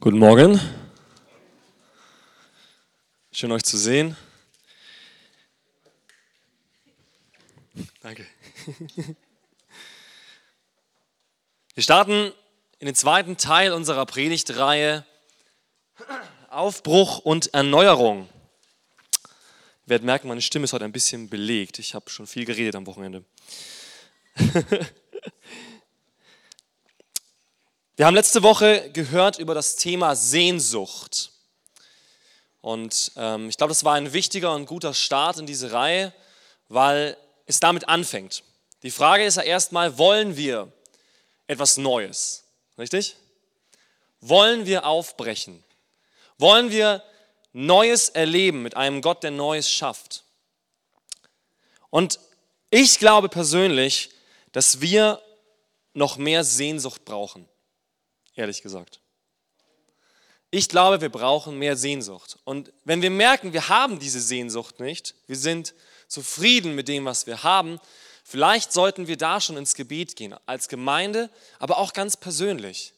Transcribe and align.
Guten 0.00 0.18
Morgen. 0.18 0.60
Schön 3.32 3.50
euch 3.50 3.64
zu 3.64 3.76
sehen. 3.76 4.16
Danke. 8.00 8.24
Wir 11.74 11.82
starten 11.82 12.32
in 12.78 12.86
den 12.86 12.94
zweiten 12.94 13.38
Teil 13.38 13.72
unserer 13.72 14.06
Predigtreihe 14.06 15.04
Aufbruch 16.48 17.18
und 17.18 17.52
Erneuerung. 17.52 18.28
Ihr 19.84 19.90
werdet 19.90 20.06
merken, 20.06 20.28
meine 20.28 20.42
Stimme 20.42 20.66
ist 20.66 20.72
heute 20.74 20.84
ein 20.84 20.92
bisschen 20.92 21.28
belegt. 21.28 21.80
Ich 21.80 21.96
habe 21.96 22.08
schon 22.08 22.28
viel 22.28 22.44
geredet 22.44 22.76
am 22.76 22.86
Wochenende. 22.86 23.24
Wir 27.98 28.06
haben 28.06 28.14
letzte 28.14 28.44
Woche 28.44 28.90
gehört 28.92 29.40
über 29.40 29.56
das 29.56 29.74
Thema 29.74 30.14
Sehnsucht. 30.14 31.32
Und 32.60 33.10
ähm, 33.16 33.48
ich 33.48 33.56
glaube, 33.56 33.72
das 33.72 33.82
war 33.82 33.94
ein 33.94 34.12
wichtiger 34.12 34.54
und 34.54 34.66
guter 34.66 34.94
Start 34.94 35.38
in 35.38 35.46
diese 35.46 35.72
Reihe, 35.72 36.12
weil 36.68 37.16
es 37.46 37.58
damit 37.58 37.88
anfängt. 37.88 38.44
Die 38.84 38.92
Frage 38.92 39.24
ist 39.24 39.34
ja 39.34 39.42
erstmal, 39.42 39.98
wollen 39.98 40.36
wir 40.36 40.70
etwas 41.48 41.76
Neues? 41.76 42.44
Richtig? 42.78 43.16
Wollen 44.20 44.64
wir 44.64 44.86
aufbrechen? 44.86 45.64
Wollen 46.38 46.70
wir 46.70 47.02
Neues 47.52 48.10
erleben 48.10 48.62
mit 48.62 48.76
einem 48.76 49.02
Gott, 49.02 49.24
der 49.24 49.32
Neues 49.32 49.68
schafft? 49.68 50.22
Und 51.90 52.20
ich 52.70 53.00
glaube 53.00 53.28
persönlich, 53.28 54.10
dass 54.52 54.80
wir 54.80 55.20
noch 55.94 56.16
mehr 56.16 56.44
Sehnsucht 56.44 57.04
brauchen 57.04 57.48
ehrlich 58.38 58.62
gesagt. 58.62 59.00
Ich 60.50 60.68
glaube, 60.68 61.00
wir 61.02 61.10
brauchen 61.10 61.58
mehr 61.58 61.76
Sehnsucht. 61.76 62.38
Und 62.44 62.72
wenn 62.84 63.02
wir 63.02 63.10
merken, 63.10 63.52
wir 63.52 63.68
haben 63.68 63.98
diese 63.98 64.20
Sehnsucht 64.20 64.80
nicht, 64.80 65.14
wir 65.26 65.36
sind 65.36 65.74
zufrieden 66.06 66.74
mit 66.74 66.88
dem, 66.88 67.04
was 67.04 67.26
wir 67.26 67.42
haben, 67.42 67.78
vielleicht 68.24 68.72
sollten 68.72 69.08
wir 69.08 69.18
da 69.18 69.42
schon 69.42 69.58
ins 69.58 69.74
Gebet 69.74 70.16
gehen, 70.16 70.34
als 70.46 70.68
Gemeinde, 70.68 71.28
aber 71.58 71.76
auch 71.76 71.92
ganz 71.92 72.16
persönlich. 72.16 72.94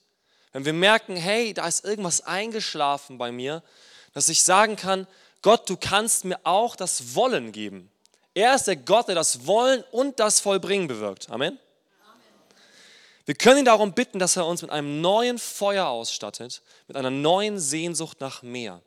Wenn 0.52 0.64
wir 0.64 0.72
merken, 0.72 1.16
hey, 1.16 1.52
da 1.52 1.66
ist 1.66 1.84
irgendwas 1.84 2.20
eingeschlafen 2.20 3.19
bei 3.19 3.32
mir, 3.32 3.64
dass 4.12 4.28
ich 4.28 4.44
sagen 4.44 4.77
kann, 4.77 5.08
Gott, 5.42 5.69
du 5.69 5.77
kannst 5.77 6.25
mir 6.25 6.38
auch 6.44 6.77
das 6.77 7.14
Wollen 7.14 7.50
geben. 7.50 7.91
Er 8.34 8.54
ist 8.54 8.64
der 8.64 8.77
Gott, 8.77 9.08
der 9.08 9.14
das 9.16 9.47
Wollen 9.47 9.82
und 9.91 10.20
das 10.20 10.38
Vollbringen 10.38 10.86
bewirkt. 10.86 11.30
Amen. 11.30 11.58
Wir 13.30 13.36
können 13.36 13.60
ihn 13.60 13.64
darum 13.64 13.92
bitten, 13.92 14.18
dass 14.18 14.34
er 14.34 14.44
uns 14.44 14.60
mit 14.60 14.72
einem 14.72 15.00
neuen 15.00 15.38
Feuer 15.38 15.86
ausstattet, 15.86 16.62
mit 16.88 16.96
einer 16.96 17.10
neuen 17.10 17.60
Sehnsucht 17.60 18.20
nach 18.20 18.42
mehr. 18.42 18.82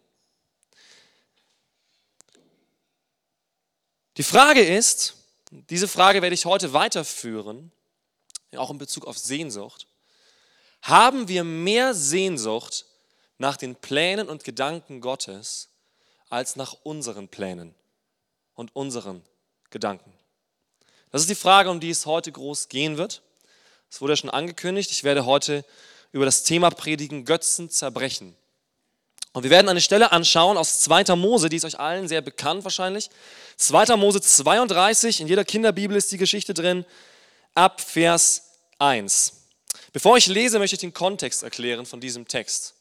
Die 4.17 4.23
Frage 4.23 4.59
ist, 4.59 5.15
diese 5.49 5.87
Frage 5.87 6.21
werde 6.21 6.33
ich 6.33 6.43
heute 6.43 6.73
weiterführen, 6.73 7.71
auch 8.57 8.69
in 8.69 8.77
Bezug 8.77 9.07
auf 9.07 9.17
Sehnsucht. 9.17 9.87
Haben 10.81 11.29
wir 11.29 11.45
mehr 11.45 11.93
Sehnsucht 11.93 12.85
nach 13.37 13.55
den 13.55 13.77
Plänen 13.77 14.27
und 14.27 14.43
Gedanken 14.43 14.99
Gottes 14.99 15.69
als 16.27 16.57
nach 16.57 16.73
unseren 16.83 17.29
Plänen 17.29 17.73
und 18.55 18.75
unseren 18.75 19.23
Gedanken? 19.69 20.11
Das 21.11 21.21
ist 21.21 21.29
die 21.29 21.35
Frage, 21.35 21.69
um 21.69 21.79
die 21.79 21.91
es 21.91 22.05
heute 22.05 22.29
groß 22.29 22.67
gehen 22.67 22.97
wird. 22.97 23.21
Es 23.93 24.01
wurde 24.01 24.17
schon 24.17 24.31
angekündigt, 24.31 24.89
ich 24.89 25.03
werde 25.03 25.27
heute 25.27 25.63
über 26.13 26.25
das 26.25 26.41
Thema 26.41 26.71
predigen, 26.71 27.25
Götzen 27.25 27.69
zerbrechen. 27.69 28.35
Und 29.33 29.43
wir 29.43 29.51
werden 29.51 29.69
eine 29.69 29.81
Stelle 29.81 30.11
anschauen 30.11 30.57
aus 30.57 30.79
2. 30.79 31.15
Mose, 31.15 31.47
die 31.47 31.57
ist 31.57 31.63
euch 31.63 31.79
allen 31.79 32.07
sehr 32.07 32.21
bekannt 32.21 32.63
wahrscheinlich. 32.63 33.11
2. 33.57 33.95
Mose 33.97 34.19
32, 34.19 35.21
in 35.21 35.27
jeder 35.27 35.45
Kinderbibel 35.45 35.95
ist 35.95 36.11
die 36.11 36.17
Geschichte 36.17 36.55
drin, 36.55 36.87
ab 37.53 37.81
Vers 37.81 38.53
1. 38.79 39.33
Bevor 39.91 40.17
ich 40.17 40.25
lese, 40.25 40.57
möchte 40.57 40.73
ich 40.73 40.81
den 40.81 40.95
Kontext 40.95 41.43
erklären 41.43 41.85
von 41.85 42.01
diesem 42.01 42.27
Text. 42.27 42.73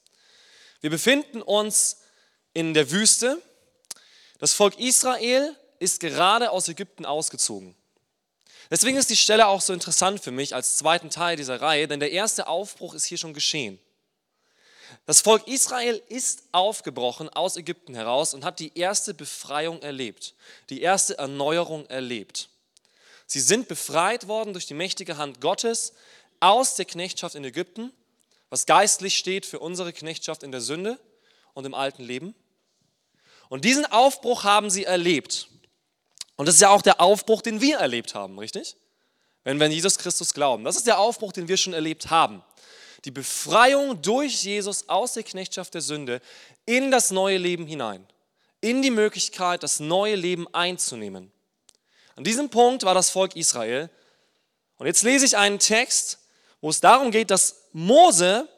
Wir 0.80 0.88
befinden 0.88 1.42
uns 1.42 1.98
in 2.54 2.72
der 2.72 2.90
Wüste. 2.90 3.36
Das 4.38 4.54
Volk 4.54 4.78
Israel 4.78 5.54
ist 5.78 6.00
gerade 6.00 6.50
aus 6.50 6.68
Ägypten 6.68 7.04
ausgezogen. 7.04 7.76
Deswegen 8.72 8.96
ist 8.96 9.10
die 9.10 9.18
Stelle 9.18 9.48
auch 9.48 9.60
so 9.60 9.74
interessant 9.74 10.22
für 10.22 10.30
mich 10.30 10.54
als 10.54 10.78
zweiten 10.78 11.10
Teil 11.10 11.36
dieser 11.36 11.60
Reihe, 11.60 11.86
denn 11.86 12.00
der 12.00 12.10
erste 12.10 12.46
Aufbruch 12.46 12.94
ist 12.94 13.04
hier 13.04 13.18
schon 13.18 13.34
geschehen. 13.34 13.78
Das 15.04 15.20
Volk 15.20 15.46
Israel 15.46 16.02
ist 16.08 16.44
aufgebrochen 16.52 17.28
aus 17.28 17.58
Ägypten 17.58 17.94
heraus 17.94 18.32
und 18.32 18.46
hat 18.46 18.60
die 18.60 18.78
erste 18.78 19.12
Befreiung 19.12 19.82
erlebt, 19.82 20.34
die 20.70 20.80
erste 20.80 21.18
Erneuerung 21.18 21.84
erlebt. 21.90 22.48
Sie 23.26 23.40
sind 23.40 23.68
befreit 23.68 24.26
worden 24.26 24.54
durch 24.54 24.64
die 24.64 24.72
mächtige 24.72 25.18
Hand 25.18 25.42
Gottes 25.42 25.92
aus 26.40 26.74
der 26.74 26.86
Knechtschaft 26.86 27.34
in 27.34 27.44
Ägypten, 27.44 27.92
was 28.48 28.64
geistlich 28.64 29.18
steht 29.18 29.44
für 29.44 29.58
unsere 29.58 29.92
Knechtschaft 29.92 30.42
in 30.42 30.50
der 30.50 30.62
Sünde 30.62 30.98
und 31.52 31.66
im 31.66 31.74
alten 31.74 32.04
Leben. 32.04 32.34
Und 33.50 33.66
diesen 33.66 33.84
Aufbruch 33.84 34.44
haben 34.44 34.70
sie 34.70 34.84
erlebt. 34.84 35.48
Und 36.42 36.46
das 36.46 36.56
ist 36.56 36.60
ja 36.60 36.70
auch 36.70 36.82
der 36.82 37.00
Aufbruch, 37.00 37.40
den 37.40 37.60
wir 37.60 37.78
erlebt 37.78 38.16
haben, 38.16 38.36
richtig? 38.36 38.76
Wenn 39.44 39.60
wir 39.60 39.66
an 39.66 39.70
Jesus 39.70 39.96
Christus 39.96 40.34
glauben. 40.34 40.64
Das 40.64 40.74
ist 40.74 40.88
der 40.88 40.98
Aufbruch, 40.98 41.30
den 41.30 41.46
wir 41.46 41.56
schon 41.56 41.72
erlebt 41.72 42.10
haben. 42.10 42.42
Die 43.04 43.12
Befreiung 43.12 44.02
durch 44.02 44.42
Jesus 44.42 44.88
aus 44.88 45.12
der 45.12 45.22
Knechtschaft 45.22 45.72
der 45.72 45.82
Sünde 45.82 46.20
in 46.66 46.90
das 46.90 47.12
neue 47.12 47.38
Leben 47.38 47.64
hinein. 47.68 48.04
In 48.60 48.82
die 48.82 48.90
Möglichkeit, 48.90 49.62
das 49.62 49.78
neue 49.78 50.16
Leben 50.16 50.52
einzunehmen. 50.52 51.30
An 52.16 52.24
diesem 52.24 52.50
Punkt 52.50 52.82
war 52.82 52.94
das 52.94 53.10
Volk 53.10 53.36
Israel. 53.36 53.88
Und 54.78 54.88
jetzt 54.88 55.04
lese 55.04 55.24
ich 55.24 55.36
einen 55.36 55.60
Text, 55.60 56.18
wo 56.60 56.70
es 56.70 56.80
darum 56.80 57.12
geht, 57.12 57.30
dass 57.30 57.68
Mose 57.72 58.48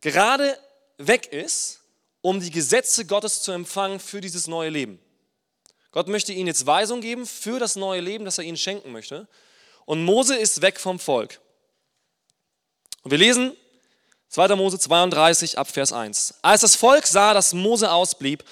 gerade 0.00 0.58
weg 0.98 1.32
ist, 1.32 1.82
um 2.20 2.40
die 2.40 2.50
Gesetze 2.50 3.04
Gottes 3.04 3.42
zu 3.42 3.52
empfangen 3.52 4.00
für 4.00 4.20
dieses 4.20 4.48
neue 4.48 4.70
Leben. 4.70 4.98
Gott 5.92 6.08
möchte 6.08 6.32
ihnen 6.32 6.46
jetzt 6.46 6.66
Weisung 6.66 7.00
geben 7.00 7.26
für 7.26 7.58
das 7.58 7.76
neue 7.76 8.00
Leben, 8.00 8.24
das 8.24 8.38
er 8.38 8.44
ihnen 8.44 8.56
schenken 8.56 8.92
möchte. 8.92 9.28
Und 9.84 10.04
Mose 10.04 10.36
ist 10.36 10.62
weg 10.62 10.80
vom 10.80 10.98
Volk. 10.98 11.40
Und 13.02 13.10
wir 13.10 13.18
lesen 13.18 13.52
2. 14.30 14.56
Mose 14.56 14.78
32 14.78 15.58
ab 15.58 15.70
Vers 15.70 15.92
1. 15.92 16.34
Als 16.40 16.62
das 16.62 16.74
Volk 16.74 17.06
sah, 17.06 17.34
dass 17.34 17.52
Mose 17.52 17.90
ausblieb 17.92 18.42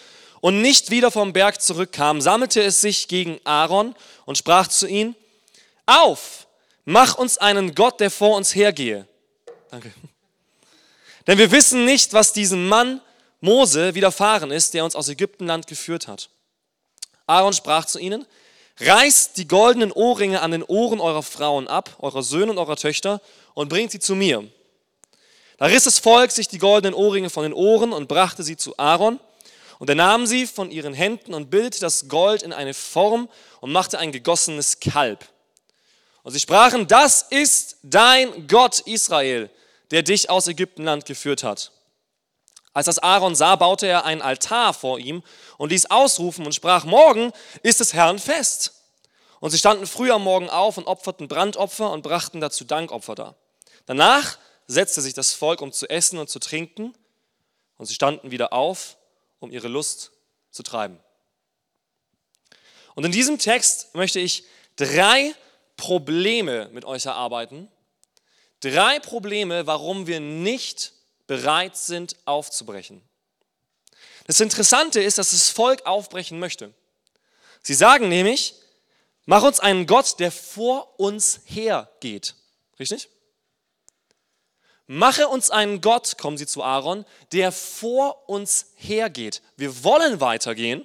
und 0.42 0.60
nicht 0.60 0.90
wieder 0.90 1.10
vom 1.10 1.32
Berg 1.32 1.62
zurückkam, 1.62 2.20
sammelte 2.20 2.62
es 2.62 2.82
sich 2.82 3.08
gegen 3.08 3.40
Aaron 3.44 3.94
und 4.26 4.36
sprach 4.36 4.68
zu 4.68 4.86
ihm, 4.86 5.14
auf, 5.86 6.46
mach 6.84 7.14
uns 7.14 7.38
einen 7.38 7.74
Gott, 7.74 8.00
der 8.00 8.10
vor 8.10 8.36
uns 8.36 8.54
hergehe. 8.54 9.08
Danke. 9.70 9.92
Denn 11.26 11.38
wir 11.38 11.50
wissen 11.50 11.84
nicht, 11.86 12.12
was 12.12 12.34
diesem 12.34 12.68
Mann 12.68 13.00
Mose 13.40 13.94
widerfahren 13.94 14.50
ist, 14.50 14.74
der 14.74 14.84
uns 14.84 14.94
aus 14.94 15.08
Ägyptenland 15.08 15.66
geführt 15.66 16.08
hat. 16.08 16.28
Aaron 17.30 17.52
sprach 17.52 17.84
zu 17.84 17.98
ihnen, 17.98 18.26
reißt 18.80 19.36
die 19.36 19.46
goldenen 19.46 19.92
Ohrringe 19.92 20.42
an 20.42 20.50
den 20.50 20.62
Ohren 20.62 21.00
eurer 21.00 21.22
Frauen 21.22 21.68
ab, 21.68 21.96
eurer 22.00 22.22
Söhne 22.22 22.52
und 22.52 22.58
eurer 22.58 22.76
Töchter, 22.76 23.20
und 23.54 23.68
bringt 23.68 23.92
sie 23.92 24.00
zu 24.00 24.14
mir. 24.14 24.44
Da 25.58 25.66
riss 25.66 25.84
das 25.84 25.98
Volk 25.98 26.30
sich 26.30 26.48
die 26.48 26.58
goldenen 26.58 26.94
Ohrringe 26.94 27.30
von 27.30 27.42
den 27.42 27.52
Ohren 27.52 27.92
und 27.92 28.08
brachte 28.08 28.42
sie 28.42 28.56
zu 28.56 28.78
Aaron. 28.78 29.20
Und 29.78 29.88
er 29.88 29.94
nahm 29.94 30.26
sie 30.26 30.46
von 30.46 30.70
ihren 30.70 30.92
Händen 30.92 31.34
und 31.34 31.50
bildete 31.50 31.80
das 31.80 32.08
Gold 32.08 32.42
in 32.42 32.52
eine 32.52 32.74
Form 32.74 33.28
und 33.60 33.72
machte 33.72 33.98
ein 33.98 34.12
gegossenes 34.12 34.80
Kalb. 34.80 35.26
Und 36.22 36.32
sie 36.32 36.40
sprachen, 36.40 36.86
das 36.86 37.22
ist 37.30 37.76
dein 37.82 38.46
Gott 38.46 38.80
Israel, 38.80 39.50
der 39.90 40.02
dich 40.02 40.28
aus 40.28 40.48
Ägyptenland 40.48 41.06
geführt 41.06 41.42
hat. 41.42 41.72
Als 42.72 42.86
das 42.86 42.98
Aaron 43.00 43.34
sah, 43.34 43.56
baute 43.56 43.86
er 43.86 44.04
einen 44.04 44.22
Altar 44.22 44.72
vor 44.74 44.98
ihm 44.98 45.22
und 45.58 45.70
ließ 45.70 45.86
ausrufen 45.86 46.46
und 46.46 46.54
sprach, 46.54 46.84
morgen 46.84 47.32
ist 47.62 47.80
des 47.80 47.94
Herrn 47.94 48.18
Fest. 48.18 48.74
Und 49.40 49.50
sie 49.50 49.58
standen 49.58 49.86
früh 49.86 50.10
am 50.10 50.22
Morgen 50.22 50.48
auf 50.50 50.76
und 50.76 50.86
opferten 50.86 51.26
Brandopfer 51.26 51.90
und 51.90 52.02
brachten 52.02 52.40
dazu 52.40 52.64
Dankopfer 52.64 53.14
dar. 53.14 53.36
Danach 53.86 54.38
setzte 54.66 55.00
sich 55.00 55.14
das 55.14 55.32
Volk, 55.32 55.62
um 55.62 55.72
zu 55.72 55.88
essen 55.88 56.18
und 56.18 56.30
zu 56.30 56.38
trinken, 56.38 56.94
und 57.76 57.86
sie 57.86 57.94
standen 57.94 58.30
wieder 58.30 58.52
auf, 58.52 58.98
um 59.38 59.50
ihre 59.50 59.68
Lust 59.68 60.12
zu 60.50 60.62
treiben. 60.62 61.00
Und 62.94 63.04
in 63.06 63.12
diesem 63.12 63.38
Text 63.38 63.94
möchte 63.94 64.20
ich 64.20 64.44
drei 64.76 65.34
Probleme 65.78 66.68
mit 66.72 66.84
euch 66.84 67.06
erarbeiten. 67.06 67.68
Drei 68.60 69.00
Probleme, 69.00 69.66
warum 69.66 70.06
wir 70.06 70.20
nicht 70.20 70.92
bereit 71.30 71.76
sind 71.76 72.16
aufzubrechen. 72.24 73.02
Das 74.26 74.40
Interessante 74.40 75.00
ist, 75.00 75.16
dass 75.16 75.30
das 75.30 75.48
Volk 75.48 75.86
aufbrechen 75.86 76.40
möchte. 76.40 76.74
Sie 77.62 77.74
sagen 77.74 78.08
nämlich, 78.08 78.56
mach 79.26 79.44
uns 79.44 79.60
einen 79.60 79.86
Gott, 79.86 80.18
der 80.18 80.32
vor 80.32 80.98
uns 80.98 81.42
hergeht. 81.44 82.34
Richtig? 82.80 83.10
mache 84.88 85.28
uns 85.28 85.50
einen 85.50 85.80
Gott, 85.80 86.18
kommen 86.18 86.36
sie 86.36 86.48
zu 86.48 86.64
Aaron, 86.64 87.04
der 87.30 87.52
vor 87.52 88.28
uns 88.28 88.72
hergeht. 88.74 89.40
Wir 89.56 89.84
wollen 89.84 90.20
weitergehen 90.20 90.84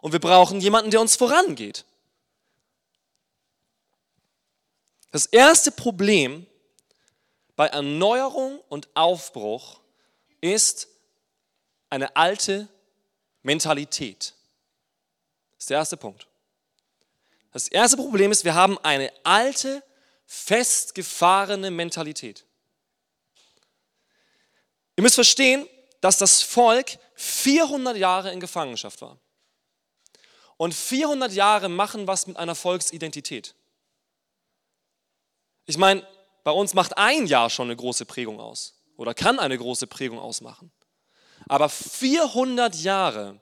und 0.00 0.10
wir 0.10 0.18
brauchen 0.18 0.60
jemanden, 0.60 0.90
der 0.90 1.00
uns 1.00 1.14
vorangeht. 1.14 1.84
Das 5.12 5.26
erste 5.26 5.70
Problem 5.70 6.48
bei 7.62 7.68
Erneuerung 7.68 8.58
und 8.70 8.88
Aufbruch 8.94 9.78
ist 10.40 10.88
eine 11.90 12.16
alte 12.16 12.66
Mentalität. 13.44 14.34
Das 15.52 15.58
ist 15.60 15.70
der 15.70 15.76
erste 15.76 15.96
Punkt. 15.96 16.26
Das 17.52 17.68
erste 17.68 17.96
Problem 17.96 18.32
ist, 18.32 18.44
wir 18.44 18.56
haben 18.56 18.78
eine 18.78 19.12
alte, 19.22 19.80
festgefahrene 20.26 21.70
Mentalität. 21.70 22.44
Ihr 24.96 25.02
müsst 25.04 25.14
verstehen, 25.14 25.68
dass 26.00 26.18
das 26.18 26.42
Volk 26.42 26.98
400 27.14 27.96
Jahre 27.96 28.32
in 28.32 28.40
Gefangenschaft 28.40 29.00
war. 29.02 29.20
Und 30.56 30.74
400 30.74 31.30
Jahre 31.30 31.68
machen 31.68 32.08
was 32.08 32.26
mit 32.26 32.38
einer 32.38 32.56
Volksidentität. 32.56 33.54
Ich 35.66 35.78
meine, 35.78 36.04
bei 36.44 36.50
uns 36.50 36.74
macht 36.74 36.96
ein 36.98 37.26
Jahr 37.26 37.50
schon 37.50 37.68
eine 37.68 37.76
große 37.76 38.04
Prägung 38.04 38.40
aus 38.40 38.74
oder 38.96 39.14
kann 39.14 39.38
eine 39.38 39.56
große 39.56 39.86
Prägung 39.86 40.18
ausmachen. 40.18 40.72
Aber 41.48 41.68
400 41.68 42.74
Jahre, 42.76 43.40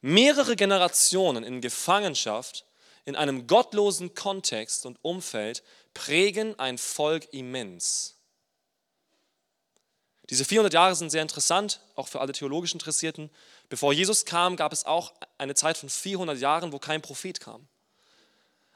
mehrere 0.00 0.56
Generationen 0.56 1.44
in 1.44 1.60
Gefangenschaft, 1.60 2.66
in 3.04 3.16
einem 3.16 3.46
gottlosen 3.46 4.14
Kontext 4.14 4.86
und 4.86 4.98
Umfeld 5.02 5.62
prägen 5.94 6.58
ein 6.58 6.78
Volk 6.78 7.32
immens. 7.32 8.16
Diese 10.30 10.44
400 10.44 10.72
Jahre 10.72 10.94
sind 10.94 11.10
sehr 11.10 11.22
interessant, 11.22 11.80
auch 11.96 12.08
für 12.08 12.20
alle 12.20 12.32
theologisch 12.32 12.72
Interessierten. 12.72 13.30
Bevor 13.68 13.92
Jesus 13.92 14.24
kam, 14.24 14.56
gab 14.56 14.72
es 14.72 14.84
auch 14.84 15.12
eine 15.36 15.54
Zeit 15.54 15.76
von 15.76 15.88
400 15.88 16.38
Jahren, 16.38 16.72
wo 16.72 16.78
kein 16.78 17.02
Prophet 17.02 17.40
kam. 17.40 17.68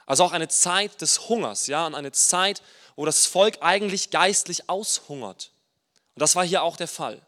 Also 0.07 0.25
auch 0.25 0.33
eine 0.33 0.49
Zeit 0.49 1.01
des 1.01 1.29
Hungers, 1.29 1.67
ja, 1.67 1.87
und 1.87 1.95
eine 1.95 2.13
Zeit, 2.13 2.63
wo 2.95 3.05
das 3.05 3.27
Volk 3.27 3.59
eigentlich 3.61 4.11
geistlich 4.11 4.69
aushungert. 4.71 5.51
Und 6.15 6.21
das 6.21 6.35
war 6.37 6.45
hier 6.45 6.63
auch 6.63 6.77
der 6.77 6.89
Fall. 6.89 7.21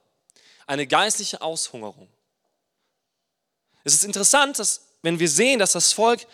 Eine 0.66 0.86
geistliche 0.86 1.42
Aushungerung. 1.42 2.08
Es 3.84 3.94
ist 3.94 4.04
interessant, 4.04 4.58
dass 4.58 4.82
wenn 5.02 5.18
wir 5.18 5.28
sehen, 5.28 5.58
dass 5.58 5.72
das 5.72 5.92
Volk 5.92 6.26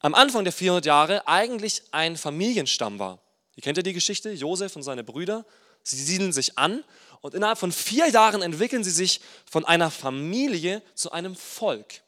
am 0.00 0.14
Anfang 0.14 0.44
der 0.44 0.52
400 0.52 0.86
Jahre 0.86 1.26
eigentlich 1.26 1.82
ein 1.90 2.16
Familienstamm 2.16 2.98
war. 2.98 3.18
Ihr 3.56 3.62
kennt 3.62 3.76
ja 3.76 3.82
die 3.82 3.92
Geschichte, 3.92 4.30
Josef 4.30 4.76
und 4.76 4.82
seine 4.82 5.02
Brüder, 5.02 5.44
sie 5.82 5.96
siedeln 5.96 6.32
sich 6.32 6.58
an 6.58 6.84
und 7.22 7.34
innerhalb 7.34 7.58
von 7.58 7.72
vier 7.72 8.08
Jahren 8.08 8.42
entwickeln 8.42 8.84
sie 8.84 8.90
sich 8.90 9.20
von 9.50 9.64
einer 9.64 9.90
Familie 9.90 10.82
zu 10.94 11.12
einem 11.12 11.34
Volk. 11.34 12.02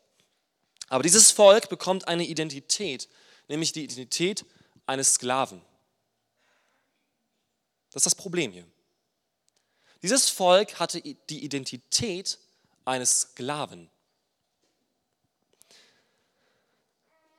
Aber 0.89 1.03
dieses 1.03 1.31
Volk 1.31 1.69
bekommt 1.69 2.09
eine 2.09 2.25
Identität, 2.25 3.09
nämlich 3.49 3.73
die 3.73 3.85
Identität 3.85 4.45
eines 4.87 5.15
Sklaven. 5.15 5.61
Das 7.91 8.01
ist 8.01 8.07
das 8.07 8.15
Problem 8.15 8.53
hier. 8.53 8.67
Dieses 10.03 10.29
Volk 10.29 10.79
hatte 10.79 11.01
die 11.01 11.45
Identität 11.45 12.39
eines 12.85 13.21
Sklaven. 13.21 13.91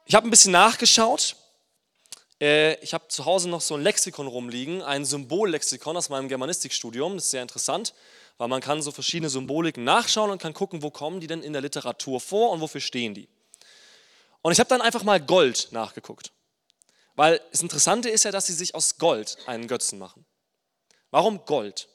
Ich 0.05 0.15
habe 0.15 0.27
ein 0.27 0.31
bisschen 0.31 0.51
nachgeschaut. 0.51 1.35
Äh, 2.41 2.75
ich 2.83 2.93
habe 2.93 3.07
zu 3.09 3.25
Hause 3.25 3.47
noch 3.47 3.61
so 3.61 3.75
ein 3.75 3.81
Lexikon 3.81 4.27
rumliegen, 4.27 4.81
ein 4.81 5.05
Symbollexikon 5.05 5.95
aus 5.95 6.09
meinem 6.09 6.27
Germanistikstudium. 6.27 7.15
Das 7.15 7.25
ist 7.25 7.31
sehr 7.31 7.41
interessant, 7.41 7.93
weil 8.37 8.47
man 8.47 8.61
kann 8.61 8.81
so 8.81 8.91
verschiedene 8.91 9.29
Symboliken 9.29 9.83
nachschauen 9.83 10.31
und 10.31 10.41
kann 10.41 10.53
gucken, 10.53 10.81
wo 10.81 10.89
kommen 10.89 11.19
die 11.19 11.27
denn 11.27 11.43
in 11.43 11.53
der 11.53 11.61
Literatur 11.61 12.19
vor 12.19 12.51
und 12.51 12.61
wofür 12.61 12.81
stehen 12.81 13.13
die. 13.13 13.29
Und 14.41 14.51
ich 14.51 14.59
habe 14.59 14.69
dann 14.69 14.81
einfach 14.81 15.03
mal 15.03 15.19
Gold 15.19 15.69
nachgeguckt. 15.71 16.31
Weil 17.15 17.41
das 17.51 17.61
Interessante 17.61 18.09
ist 18.09 18.23
ja, 18.23 18.31
dass 18.31 18.47
sie 18.47 18.53
sich 18.53 18.75
aus 18.75 18.97
Gold 18.97 19.37
einen 19.45 19.67
Götzen 19.67 19.99
machen. 19.99 20.25
Warum 21.11 21.45
Gold? 21.45 21.89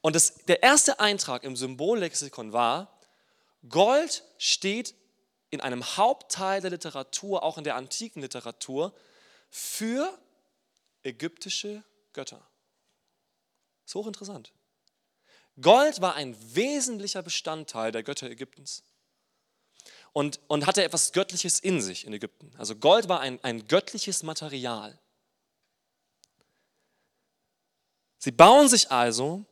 Und 0.00 0.14
das, 0.14 0.34
der 0.44 0.62
erste 0.62 1.00
Eintrag 1.00 1.44
im 1.44 1.56
Symbollexikon 1.56 2.52
war, 2.52 2.98
Gold 3.68 4.24
steht 4.36 4.94
in 5.50 5.60
einem 5.60 5.96
Hauptteil 5.96 6.60
der 6.60 6.70
Literatur, 6.70 7.42
auch 7.42 7.58
in 7.58 7.64
der 7.64 7.76
antiken 7.76 8.20
Literatur, 8.20 8.94
für 9.50 10.16
ägyptische 11.02 11.82
Götter. 12.12 12.46
Das 13.84 13.92
ist 13.92 13.94
hochinteressant. 13.94 14.52
Gold 15.60 16.00
war 16.00 16.14
ein 16.14 16.36
wesentlicher 16.54 17.22
Bestandteil 17.22 17.90
der 17.90 18.02
Götter 18.02 18.30
Ägyptens 18.30 18.84
und, 20.12 20.40
und 20.48 20.66
hatte 20.66 20.84
etwas 20.84 21.12
Göttliches 21.12 21.58
in 21.58 21.80
sich 21.80 22.06
in 22.06 22.12
Ägypten. 22.12 22.50
Also 22.58 22.76
Gold 22.76 23.08
war 23.08 23.20
ein, 23.20 23.42
ein 23.44 23.66
göttliches 23.68 24.22
Material. 24.22 24.98
Sie 28.18 28.32
bauen 28.32 28.68
sich 28.68 28.90
also 28.90 29.44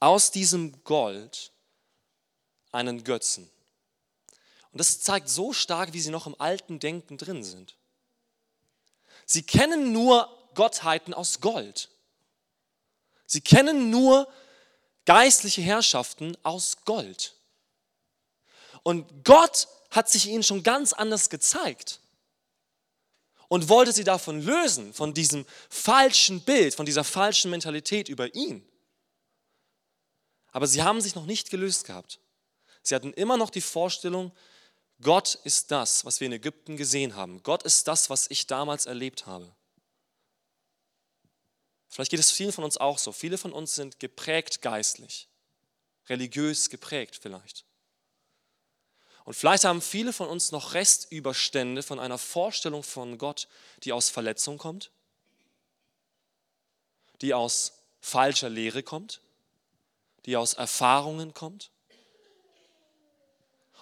aus 0.00 0.30
diesem 0.30 0.82
Gold 0.84 1.52
einen 2.72 3.04
Götzen. 3.04 3.50
Und 4.72 4.80
das 4.80 5.00
zeigt 5.00 5.28
so 5.28 5.52
stark, 5.52 5.92
wie 5.92 6.00
sie 6.00 6.10
noch 6.10 6.26
im 6.26 6.38
alten 6.40 6.78
Denken 6.78 7.16
drin 7.16 7.42
sind. 7.42 7.76
Sie 9.24 9.42
kennen 9.42 9.92
nur 9.92 10.28
Gottheiten 10.54 11.14
aus 11.14 11.40
Gold. 11.40 11.88
Sie 13.26 13.40
kennen 13.40 13.90
nur 13.90 14.30
geistliche 15.04 15.62
Herrschaften 15.62 16.36
aus 16.42 16.84
Gold. 16.84 17.34
Und 18.88 19.22
Gott 19.22 19.68
hat 19.90 20.08
sich 20.08 20.28
ihnen 20.28 20.42
schon 20.42 20.62
ganz 20.62 20.94
anders 20.94 21.28
gezeigt 21.28 22.00
und 23.48 23.68
wollte 23.68 23.92
sie 23.92 24.02
davon 24.02 24.40
lösen, 24.40 24.94
von 24.94 25.12
diesem 25.12 25.44
falschen 25.68 26.40
Bild, 26.40 26.74
von 26.74 26.86
dieser 26.86 27.04
falschen 27.04 27.50
Mentalität 27.50 28.08
über 28.08 28.34
ihn. 28.34 28.66
Aber 30.52 30.66
sie 30.66 30.82
haben 30.82 31.02
sich 31.02 31.14
noch 31.14 31.26
nicht 31.26 31.50
gelöst 31.50 31.84
gehabt. 31.84 32.18
Sie 32.82 32.94
hatten 32.94 33.12
immer 33.12 33.36
noch 33.36 33.50
die 33.50 33.60
Vorstellung, 33.60 34.32
Gott 35.02 35.34
ist 35.44 35.70
das, 35.70 36.06
was 36.06 36.20
wir 36.20 36.26
in 36.28 36.32
Ägypten 36.32 36.78
gesehen 36.78 37.14
haben. 37.14 37.42
Gott 37.42 37.64
ist 37.64 37.88
das, 37.88 38.08
was 38.08 38.30
ich 38.30 38.46
damals 38.46 38.86
erlebt 38.86 39.26
habe. 39.26 39.54
Vielleicht 41.90 42.12
geht 42.12 42.20
es 42.20 42.30
vielen 42.30 42.52
von 42.52 42.64
uns 42.64 42.78
auch 42.78 42.96
so. 42.96 43.12
Viele 43.12 43.36
von 43.36 43.52
uns 43.52 43.74
sind 43.74 44.00
geprägt 44.00 44.62
geistlich, 44.62 45.28
religiös 46.08 46.70
geprägt 46.70 47.18
vielleicht. 47.20 47.67
Und 49.28 49.34
vielleicht 49.34 49.66
haben 49.66 49.82
viele 49.82 50.14
von 50.14 50.26
uns 50.26 50.52
noch 50.52 50.72
Restüberstände 50.72 51.82
von 51.82 52.00
einer 52.00 52.16
Vorstellung 52.16 52.82
von 52.82 53.18
Gott, 53.18 53.46
die 53.84 53.92
aus 53.92 54.08
Verletzung 54.08 54.56
kommt, 54.56 54.90
die 57.20 57.34
aus 57.34 57.74
falscher 58.00 58.48
Lehre 58.48 58.82
kommt, 58.82 59.20
die 60.24 60.34
aus 60.34 60.54
Erfahrungen 60.54 61.34
kommt. 61.34 61.70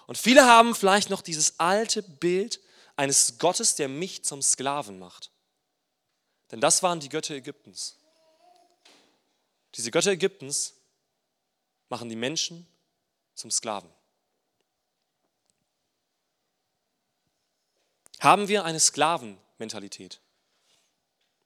Und 0.05 0.17
viele 0.17 0.43
haben 0.43 0.75
vielleicht 0.75 1.09
noch 1.09 1.21
dieses 1.21 1.61
alte 1.61 2.03
Bild 2.03 2.59
eines 2.97 3.37
Gottes, 3.39 3.75
der 3.75 3.87
mich 3.87 4.25
zum 4.25 4.41
Sklaven 4.41 4.99
macht. 4.99 5.31
Denn 6.51 6.59
das 6.59 6.83
waren 6.83 6.99
die 6.99 7.07
Götter 7.07 7.35
Ägyptens. 7.35 7.95
Diese 9.75 9.91
Götter 9.91 10.11
Ägyptens 10.11 10.73
machen 11.87 12.09
die 12.09 12.17
Menschen 12.17 12.67
zum 13.33 13.49
Sklaven. 13.49 13.89
Haben 18.19 18.47
wir 18.47 18.65
eine 18.65 18.79
Sklavenmentalität? 18.79 20.19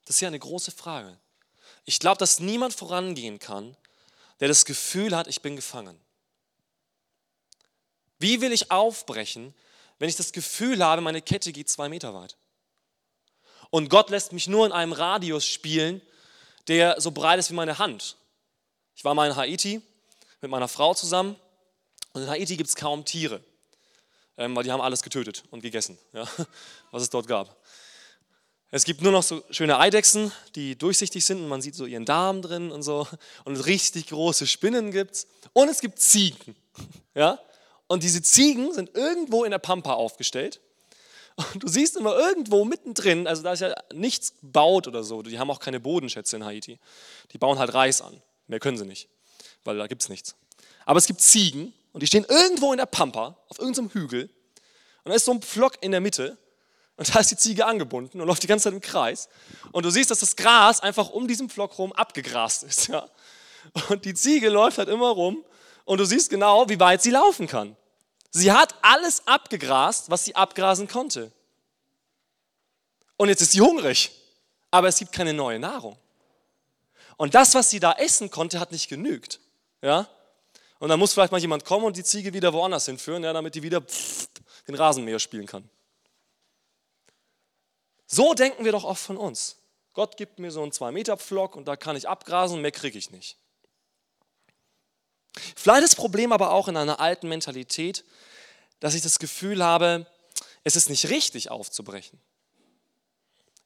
Das 0.05 0.15
ist 0.15 0.21
ja 0.21 0.27
eine 0.27 0.39
große 0.39 0.71
Frage. 0.71 1.17
Ich 1.85 1.99
glaube, 1.99 2.17
dass 2.17 2.39
niemand 2.39 2.73
vorangehen 2.73 3.39
kann, 3.39 3.75
der 4.39 4.47
das 4.47 4.65
Gefühl 4.65 5.15
hat, 5.15 5.27
ich 5.27 5.41
bin 5.41 5.55
gefangen. 5.55 5.99
Wie 8.19 8.39
will 8.41 8.51
ich 8.51 8.71
aufbrechen, 8.71 9.53
wenn 9.99 10.09
ich 10.09 10.15
das 10.15 10.31
Gefühl 10.31 10.83
habe, 10.83 11.01
meine 11.01 11.21
Kette 11.21 11.51
geht 11.51 11.69
zwei 11.69 11.89
Meter 11.89 12.13
weit? 12.13 12.37
Und 13.69 13.89
Gott 13.89 14.09
lässt 14.09 14.33
mich 14.33 14.47
nur 14.47 14.65
in 14.65 14.71
einem 14.71 14.93
Radius 14.93 15.45
spielen, 15.45 16.01
der 16.67 16.99
so 16.99 17.11
breit 17.11 17.39
ist 17.39 17.49
wie 17.49 17.55
meine 17.55 17.79
Hand. 17.79 18.17
Ich 18.95 19.03
war 19.03 19.13
mal 19.13 19.29
in 19.29 19.35
Haiti 19.35 19.81
mit 20.41 20.51
meiner 20.51 20.67
Frau 20.67 20.93
zusammen 20.93 21.35
und 22.13 22.23
in 22.23 22.29
Haiti 22.29 22.57
gibt 22.57 22.69
es 22.69 22.75
kaum 22.75 23.05
Tiere 23.05 23.43
ähm, 24.37 24.55
weil 24.55 24.63
die 24.63 24.71
haben 24.71 24.81
alles 24.81 25.01
getötet 25.01 25.43
und 25.51 25.61
gegessen, 25.61 25.97
ja, 26.13 26.27
was 26.91 27.03
es 27.03 27.09
dort 27.09 27.27
gab. 27.27 27.57
Es 28.73 28.85
gibt 28.85 29.01
nur 29.01 29.11
noch 29.11 29.23
so 29.23 29.43
schöne 29.49 29.77
Eidechsen, 29.79 30.31
die 30.55 30.77
durchsichtig 30.77 31.25
sind 31.25 31.39
und 31.39 31.49
man 31.49 31.61
sieht 31.61 31.75
so 31.75 31.85
ihren 31.85 32.05
Darm 32.05 32.41
drin 32.41 32.71
und 32.71 32.83
so. 32.83 33.05
Und 33.43 33.57
richtig 33.57 34.07
große 34.07 34.47
Spinnen 34.47 34.91
gibt 34.91 35.11
es. 35.11 35.27
Und 35.51 35.67
es 35.67 35.81
gibt 35.81 35.99
Ziegen. 35.99 36.55
Ja? 37.13 37.37
Und 37.87 38.03
diese 38.03 38.21
Ziegen 38.21 38.73
sind 38.73 38.95
irgendwo 38.95 39.43
in 39.43 39.51
der 39.51 39.59
Pampa 39.59 39.95
aufgestellt. 39.95 40.61
Und 41.35 41.61
du 41.61 41.67
siehst 41.67 41.97
immer 41.97 42.17
irgendwo 42.17 42.63
mittendrin, 42.63 43.27
also 43.27 43.43
da 43.43 43.51
ist 43.51 43.59
ja 43.59 43.75
nichts 43.93 44.39
gebaut 44.39 44.87
oder 44.87 45.03
so, 45.03 45.21
die 45.21 45.37
haben 45.37 45.51
auch 45.51 45.59
keine 45.59 45.81
Bodenschätze 45.81 46.37
in 46.37 46.45
Haiti. 46.45 46.79
Die 47.33 47.37
bauen 47.37 47.59
halt 47.59 47.73
Reis 47.73 48.01
an. 48.01 48.21
Mehr 48.47 48.61
können 48.61 48.77
sie 48.77 48.85
nicht, 48.85 49.09
weil 49.65 49.77
da 49.77 49.87
gibt 49.87 50.03
es 50.03 50.07
nichts. 50.07 50.35
Aber 50.85 50.99
es 50.99 51.05
gibt 51.05 51.19
Ziegen 51.19 51.73
und 51.93 52.01
die 52.01 52.07
stehen 52.07 52.25
irgendwo 52.25 52.71
in 52.71 52.77
der 52.77 52.85
Pampa, 52.85 53.37
auf 53.49 53.59
irgendeinem 53.59 53.89
Hügel. 53.89 54.29
Und 55.03 55.09
da 55.09 55.15
ist 55.15 55.25
so 55.25 55.31
ein 55.31 55.41
Pflock 55.41 55.77
in 55.81 55.91
der 55.91 56.01
Mitte 56.01 56.37
und 56.97 57.15
da 57.15 57.19
ist 57.19 57.31
die 57.31 57.37
Ziege 57.37 57.65
angebunden 57.65 58.21
und 58.21 58.27
läuft 58.27 58.43
die 58.43 58.47
ganze 58.47 58.65
Zeit 58.65 58.73
im 58.73 58.81
Kreis. 58.81 59.27
Und 59.71 59.85
du 59.85 59.89
siehst, 59.89 60.11
dass 60.11 60.19
das 60.19 60.35
Gras 60.35 60.81
einfach 60.81 61.09
um 61.09 61.27
diesen 61.27 61.49
Pflock 61.49 61.77
rum 61.77 61.91
abgegrast 61.93 62.63
ist. 62.63 62.87
Ja? 62.87 63.09
Und 63.89 64.05
die 64.05 64.13
Ziege 64.13 64.49
läuft 64.49 64.77
halt 64.77 64.89
immer 64.89 65.09
rum 65.09 65.43
und 65.85 65.99
du 65.99 66.05
siehst 66.05 66.29
genau, 66.29 66.69
wie 66.69 66.79
weit 66.79 67.01
sie 67.01 67.11
laufen 67.11 67.47
kann. 67.47 67.75
Sie 68.29 68.51
hat 68.51 68.75
alles 68.81 69.27
abgegrast, 69.27 70.09
was 70.09 70.25
sie 70.25 70.35
abgrasen 70.35 70.87
konnte. 70.87 71.31
Und 73.17 73.29
jetzt 73.29 73.41
ist 73.41 73.51
sie 73.51 73.61
hungrig, 73.61 74.11
aber 74.71 74.87
es 74.87 74.97
gibt 74.97 75.11
keine 75.11 75.33
neue 75.33 75.59
Nahrung. 75.59 75.97
Und 77.17 77.35
das, 77.35 77.53
was 77.53 77.69
sie 77.69 77.79
da 77.79 77.93
essen 77.93 78.31
konnte, 78.31 78.59
hat 78.59 78.71
nicht 78.71 78.89
genügt. 78.89 79.39
Ja? 79.81 80.07
Und 80.81 80.89
dann 80.89 80.99
muss 80.99 81.13
vielleicht 81.13 81.31
mal 81.31 81.39
jemand 81.39 81.63
kommen 81.63 81.85
und 81.85 81.95
die 81.95 82.03
Ziege 82.03 82.33
wieder 82.33 82.53
woanders 82.53 82.87
hinführen, 82.87 83.23
ja, 83.23 83.33
damit 83.33 83.53
die 83.53 83.61
wieder 83.61 83.83
den 84.67 84.73
Rasenmäher 84.73 85.19
spielen 85.19 85.45
kann. 85.45 85.69
So 88.07 88.33
denken 88.33 88.65
wir 88.65 88.71
doch 88.71 88.83
oft 88.83 89.01
von 89.01 89.15
uns. 89.15 89.57
Gott 89.93 90.17
gibt 90.17 90.39
mir 90.39 90.49
so 90.49 90.63
einen 90.63 90.71
2-Meter-Pflock 90.71 91.55
und 91.55 91.67
da 91.67 91.75
kann 91.75 91.95
ich 91.95 92.09
abgrasen, 92.09 92.61
mehr 92.61 92.71
kriege 92.71 92.97
ich 92.97 93.11
nicht. 93.11 93.37
Vielleicht 95.55 95.83
ist 95.83 95.93
das 95.93 95.97
Problem 95.97 96.31
aber 96.31 96.49
auch 96.49 96.67
in 96.67 96.75
einer 96.75 96.99
alten 96.99 97.29
Mentalität, 97.29 98.03
dass 98.79 98.95
ich 98.95 99.03
das 99.03 99.19
Gefühl 99.19 99.63
habe, 99.63 100.07
es 100.63 100.75
ist 100.75 100.89
nicht 100.89 101.09
richtig 101.09 101.51
aufzubrechen. 101.51 102.19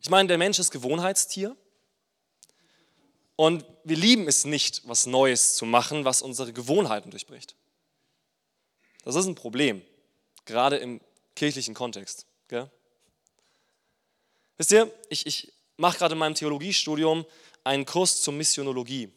Ich 0.01 0.09
meine, 0.09 0.27
der 0.27 0.37
Mensch 0.37 0.59
ist 0.59 0.71
Gewohnheitstier 0.71 1.55
und 3.35 3.65
wir 3.83 3.97
lieben 3.97 4.27
es 4.27 4.45
nicht, 4.45 4.81
was 4.87 5.05
Neues 5.05 5.55
zu 5.55 5.65
machen, 5.65 6.05
was 6.05 6.21
unsere 6.21 6.53
Gewohnheiten 6.53 7.11
durchbricht. 7.11 7.55
Das 9.03 9.15
ist 9.15 9.25
ein 9.25 9.35
Problem, 9.35 9.81
gerade 10.45 10.77
im 10.77 11.01
kirchlichen 11.35 11.73
Kontext. 11.73 12.25
Gell? 12.47 12.69
Wisst 14.57 14.71
ihr, 14.71 14.91
ich, 15.09 15.25
ich 15.25 15.53
mache 15.77 15.97
gerade 15.97 16.13
in 16.13 16.19
meinem 16.19 16.35
Theologiestudium 16.35 17.25
einen 17.63 17.85
Kurs 17.85 18.21
zur 18.21 18.33
Missionologie. 18.33 19.11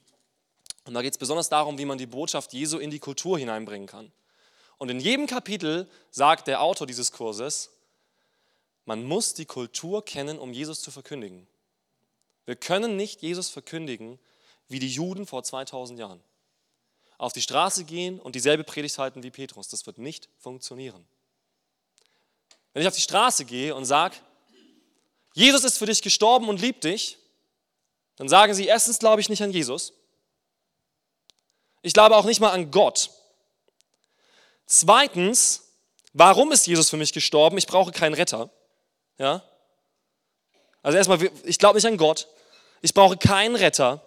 Und 0.85 0.95
da 0.95 1.03
geht 1.03 1.13
es 1.13 1.19
besonders 1.19 1.49
darum, 1.49 1.79
wie 1.79 1.85
man 1.85 1.99
die 1.99 2.07
Botschaft 2.07 2.53
Jesu 2.53 2.79
in 2.79 2.91
die 2.91 2.99
Kultur 2.99 3.39
hineinbringen 3.39 3.87
kann. 3.87 4.11
Und 4.79 4.91
in 4.91 5.01
jedem 5.01 5.27
Kapitel 5.27 5.89
sagt 6.11 6.47
der 6.47 6.63
Autor 6.63 6.87
dieses 6.87 7.13
Kurses, 7.13 7.71
man 8.85 9.05
muss 9.05 9.35
die 9.35 9.45
Kultur 9.45 10.05
kennen, 10.05 10.39
um 10.39 10.53
Jesus 10.53 10.81
zu 10.81 10.91
verkündigen. 10.91 11.47
Wir 12.49 12.57
können 12.57 12.97
nicht 12.97 13.21
Jesus 13.21 13.51
verkündigen 13.51 14.19
wie 14.69 14.79
die 14.79 14.89
Juden 14.89 15.27
vor 15.27 15.43
2000 15.43 16.01
Jahren. 16.01 16.19
Auf 17.19 17.35
die 17.35 17.43
Straße 17.43 17.85
gehen 17.85 18.19
und 18.19 18.37
dieselbe 18.37 18.65
Predigt 18.65 18.97
halten 18.97 19.23
wie 19.23 19.31
Petrus. 19.31 19.69
Das 19.69 19.85
wird 19.85 19.99
nicht 19.99 20.31
funktionieren. 20.39 21.07
Wenn 22.73 22.81
ich 22.81 22.89
auf 22.89 22.95
die 22.95 23.03
Straße 23.03 23.45
gehe 23.45 23.75
und 23.75 23.85
sage, 23.85 24.17
Jesus 25.35 25.63
ist 25.63 25.77
für 25.77 25.85
dich 25.85 26.01
gestorben 26.01 26.49
und 26.49 26.59
liebt 26.59 26.85
dich, 26.85 27.19
dann 28.17 28.31
sagen 28.31 28.55
sie, 28.55 28.65
erstens 28.65 28.99
glaube 28.99 29.21
ich 29.21 29.29
nicht 29.29 29.43
an 29.43 29.51
Jesus. 29.51 29.93
Ich 31.83 31.93
glaube 31.93 32.17
auch 32.17 32.25
nicht 32.25 32.41
mal 32.41 32.53
an 32.53 32.71
Gott. 32.71 33.11
Zweitens, 34.65 35.75
warum 36.15 36.51
ist 36.51 36.67
Jesus 36.67 36.89
für 36.89 36.97
mich 36.97 37.13
gestorben? 37.13 37.59
Ich 37.59 37.67
brauche 37.67 37.93
keinen 37.93 38.15
Retter. 38.15 38.49
Ja? 39.19 39.45
Also 40.81 40.97
erstmal, 40.97 41.31
ich 41.45 41.59
glaube 41.59 41.77
nicht 41.77 41.87
an 41.87 41.99
Gott. 41.99 42.27
Ich 42.81 42.95
brauche 42.95 43.17
keinen 43.17 43.57
Retter. 43.57 44.03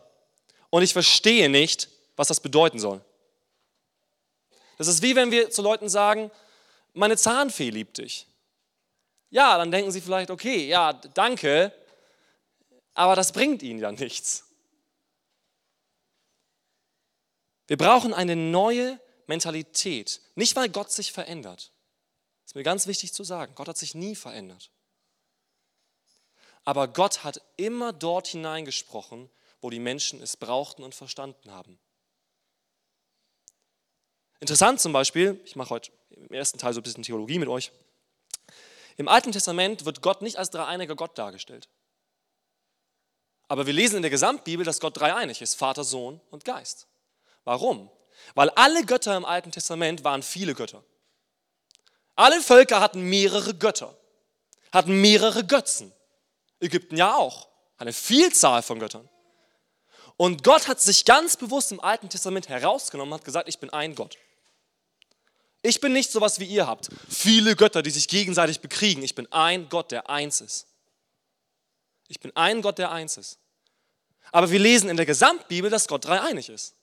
Und 0.69 0.83
ich 0.83 0.93
verstehe 0.93 1.49
nicht, 1.49 1.89
was 2.15 2.29
das 2.29 2.39
bedeuten 2.39 2.79
soll. 2.79 3.01
Das 4.77 4.87
ist 4.87 5.01
wie 5.01 5.15
wenn 5.15 5.31
wir 5.31 5.51
zu 5.51 5.61
Leuten 5.61 5.89
sagen, 5.89 6.31
meine 6.93 7.17
Zahnfee 7.17 7.69
liebt 7.69 7.97
dich. 7.97 8.25
Ja, 9.29 9.57
dann 9.57 9.71
denken 9.71 9.91
sie 9.91 10.01
vielleicht, 10.01 10.31
okay, 10.31 10.67
ja, 10.67 10.93
danke, 10.93 11.73
aber 12.93 13.15
das 13.15 13.31
bringt 13.31 13.63
ihnen 13.63 13.79
ja 13.79 13.91
nichts. 13.91 14.45
Wir 17.67 17.77
brauchen 17.77 18.13
eine 18.13 18.35
neue 18.35 18.99
Mentalität. 19.27 20.19
Nicht, 20.35 20.55
weil 20.55 20.67
Gott 20.69 20.91
sich 20.91 21.11
verändert. 21.11 21.71
Das 22.43 22.51
ist 22.51 22.55
mir 22.55 22.63
ganz 22.63 22.87
wichtig 22.87 23.13
zu 23.13 23.23
sagen. 23.23 23.55
Gott 23.55 23.69
hat 23.69 23.77
sich 23.77 23.95
nie 23.95 24.15
verändert. 24.15 24.69
Aber 26.63 26.87
Gott 26.87 27.23
hat 27.23 27.41
immer 27.57 27.93
dort 27.93 28.27
hineingesprochen, 28.27 29.29
wo 29.61 29.69
die 29.69 29.79
Menschen 29.79 30.21
es 30.21 30.37
brauchten 30.37 30.83
und 30.83 30.95
verstanden 30.95 31.51
haben. 31.51 31.79
Interessant 34.39 34.79
zum 34.81 34.91
Beispiel, 34.91 35.39
ich 35.45 35.55
mache 35.55 35.69
heute 35.69 35.91
im 36.09 36.33
ersten 36.33 36.57
Teil 36.57 36.73
so 36.73 36.79
ein 36.79 36.83
bisschen 36.83 37.03
Theologie 37.03 37.39
mit 37.39 37.47
euch. 37.47 37.71
Im 38.97 39.07
Alten 39.07 39.31
Testament 39.31 39.85
wird 39.85 40.01
Gott 40.01 40.21
nicht 40.21 40.37
als 40.37 40.49
dreieiniger 40.49 40.95
Gott 40.95 41.17
dargestellt. 41.17 41.69
Aber 43.47 43.65
wir 43.65 43.73
lesen 43.73 43.97
in 43.97 44.01
der 44.01 44.11
Gesamtbibel, 44.11 44.65
dass 44.65 44.79
Gott 44.79 44.97
dreieinig 44.97 45.41
ist, 45.41 45.55
Vater, 45.55 45.83
Sohn 45.83 46.21
und 46.31 46.45
Geist. 46.45 46.87
Warum? 47.43 47.89
Weil 48.33 48.49
alle 48.51 48.85
Götter 48.85 49.15
im 49.17 49.25
Alten 49.25 49.51
Testament 49.51 50.03
waren 50.03 50.23
viele 50.23 50.55
Götter. 50.55 50.83
Alle 52.15 52.41
Völker 52.41 52.79
hatten 52.79 53.01
mehrere 53.01 53.53
Götter, 53.53 53.97
hatten 54.71 55.01
mehrere 55.01 55.45
Götzen. 55.45 55.93
Ägypten 56.61 56.97
ja 56.97 57.15
auch, 57.15 57.49
eine 57.77 57.93
Vielzahl 57.93 58.61
von 58.61 58.79
Göttern. 58.79 59.09
Und 60.17 60.43
Gott 60.43 60.67
hat 60.67 60.79
sich 60.79 61.05
ganz 61.05 61.35
bewusst 61.35 61.71
im 61.71 61.79
Alten 61.79 62.09
Testament 62.09 62.47
herausgenommen 62.47 63.13
und 63.13 63.19
hat 63.19 63.25
gesagt, 63.25 63.49
ich 63.49 63.59
bin 63.59 63.71
ein 63.71 63.95
Gott. 63.95 64.17
Ich 65.63 65.79
bin 65.79 65.93
nicht 65.93 66.11
sowas 66.11 66.39
wie 66.39 66.45
ihr 66.45 66.67
habt. 66.67 66.89
Viele 67.09 67.55
Götter, 67.55 67.81
die 67.81 67.91
sich 67.91 68.07
gegenseitig 68.07 68.61
bekriegen. 68.61 69.03
Ich 69.03 69.15
bin 69.15 69.31
ein 69.31 69.69
Gott, 69.69 69.91
der 69.91 70.09
eins 70.09 70.41
ist. 70.41 70.67
Ich 72.07 72.19
bin 72.19 72.35
ein 72.35 72.61
Gott, 72.61 72.77
der 72.77 72.91
eins 72.91 73.17
ist. 73.17 73.39
Aber 74.31 74.49
wir 74.51 74.59
lesen 74.59 74.89
in 74.89 74.97
der 74.97 75.05
Gesamtbibel, 75.05 75.69
dass 75.69 75.87
Gott 75.87 76.05
dreieinig 76.05 76.49
ist. 76.49 76.75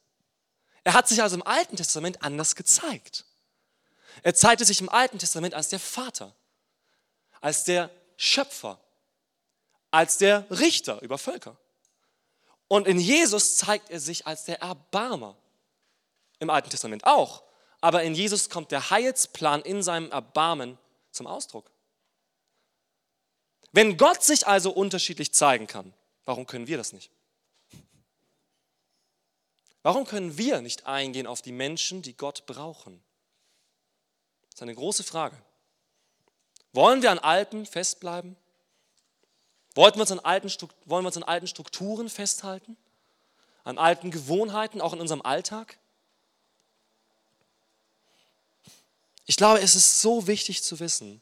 Er 0.84 0.94
hat 0.94 1.08
sich 1.08 1.22
also 1.22 1.36
im 1.36 1.46
Alten 1.46 1.76
Testament 1.76 2.22
anders 2.22 2.54
gezeigt. 2.54 3.24
Er 4.22 4.34
zeigte 4.34 4.64
sich 4.64 4.80
im 4.80 4.88
Alten 4.88 5.18
Testament 5.18 5.54
als 5.54 5.68
der 5.68 5.80
Vater, 5.80 6.34
als 7.40 7.64
der 7.64 7.90
Schöpfer, 8.16 8.80
als 9.90 10.18
der 10.18 10.46
Richter 10.50 11.00
über 11.02 11.18
Völker. 11.18 11.56
Und 12.68 12.86
in 12.86 13.00
Jesus 13.00 13.56
zeigt 13.56 13.90
er 13.90 14.00
sich 14.00 14.26
als 14.26 14.44
der 14.44 14.60
Erbarmer. 14.60 15.36
Im 16.38 16.50
Alten 16.50 16.70
Testament 16.70 17.04
auch. 17.04 17.42
Aber 17.80 18.02
in 18.02 18.14
Jesus 18.14 18.50
kommt 18.50 18.70
der 18.70 18.90
Heilsplan 18.90 19.62
in 19.62 19.82
seinem 19.82 20.10
Erbarmen 20.10 20.78
zum 21.10 21.26
Ausdruck. 21.26 21.70
Wenn 23.72 23.96
Gott 23.96 24.22
sich 24.22 24.46
also 24.46 24.70
unterschiedlich 24.70 25.32
zeigen 25.32 25.66
kann, 25.66 25.94
warum 26.24 26.46
können 26.46 26.66
wir 26.66 26.76
das 26.76 26.92
nicht? 26.92 27.10
Warum 29.82 30.06
können 30.06 30.36
wir 30.36 30.60
nicht 30.60 30.86
eingehen 30.86 31.26
auf 31.26 31.40
die 31.40 31.52
Menschen, 31.52 32.02
die 32.02 32.16
Gott 32.16 32.46
brauchen? 32.46 33.02
Das 34.46 34.56
ist 34.56 34.62
eine 34.62 34.74
große 34.74 35.04
Frage. 35.04 35.40
Wollen 36.72 37.00
wir 37.02 37.10
an 37.10 37.18
Alten 37.18 37.64
festbleiben? 37.64 38.36
Wollen 39.74 39.94
wir 39.94 40.00
uns 40.00 40.10
an 40.10 40.20
alten, 40.20 40.50
wollen 40.86 41.04
wir 41.04 41.08
uns 41.08 41.16
an 41.16 41.22
alten 41.22 41.46
Strukturen 41.46 42.08
festhalten? 42.08 42.76
An 43.64 43.78
alten 43.78 44.10
Gewohnheiten, 44.10 44.80
auch 44.80 44.92
in 44.92 45.00
unserem 45.00 45.22
Alltag? 45.22 45.78
Ich 49.26 49.36
glaube, 49.36 49.60
es 49.60 49.74
ist 49.74 50.00
so 50.00 50.26
wichtig 50.26 50.62
zu 50.62 50.80
wissen, 50.80 51.20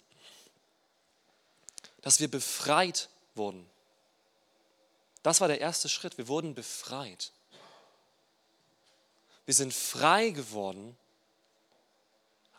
dass 2.03 2.21
wir 2.21 2.31
befreit 2.31 3.09
wurden. 3.35 3.69
Das 5.25 5.41
war 5.41 5.49
der 5.49 5.61
erste 5.61 5.88
Schritt. 5.88 6.17
Wir 6.19 6.29
wurden 6.29 6.55
befreit. 6.55 7.33
Wir 9.45 9.55
sind 9.55 9.75
frei 9.75 10.31
geworden, 10.31 10.97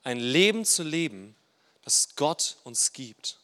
ein 0.04 0.20
Leben 0.20 0.66
zu 0.66 0.84
leben, 0.84 1.34
das 1.84 2.16
Gott 2.18 2.58
uns 2.66 2.92
gibt. 2.92 3.40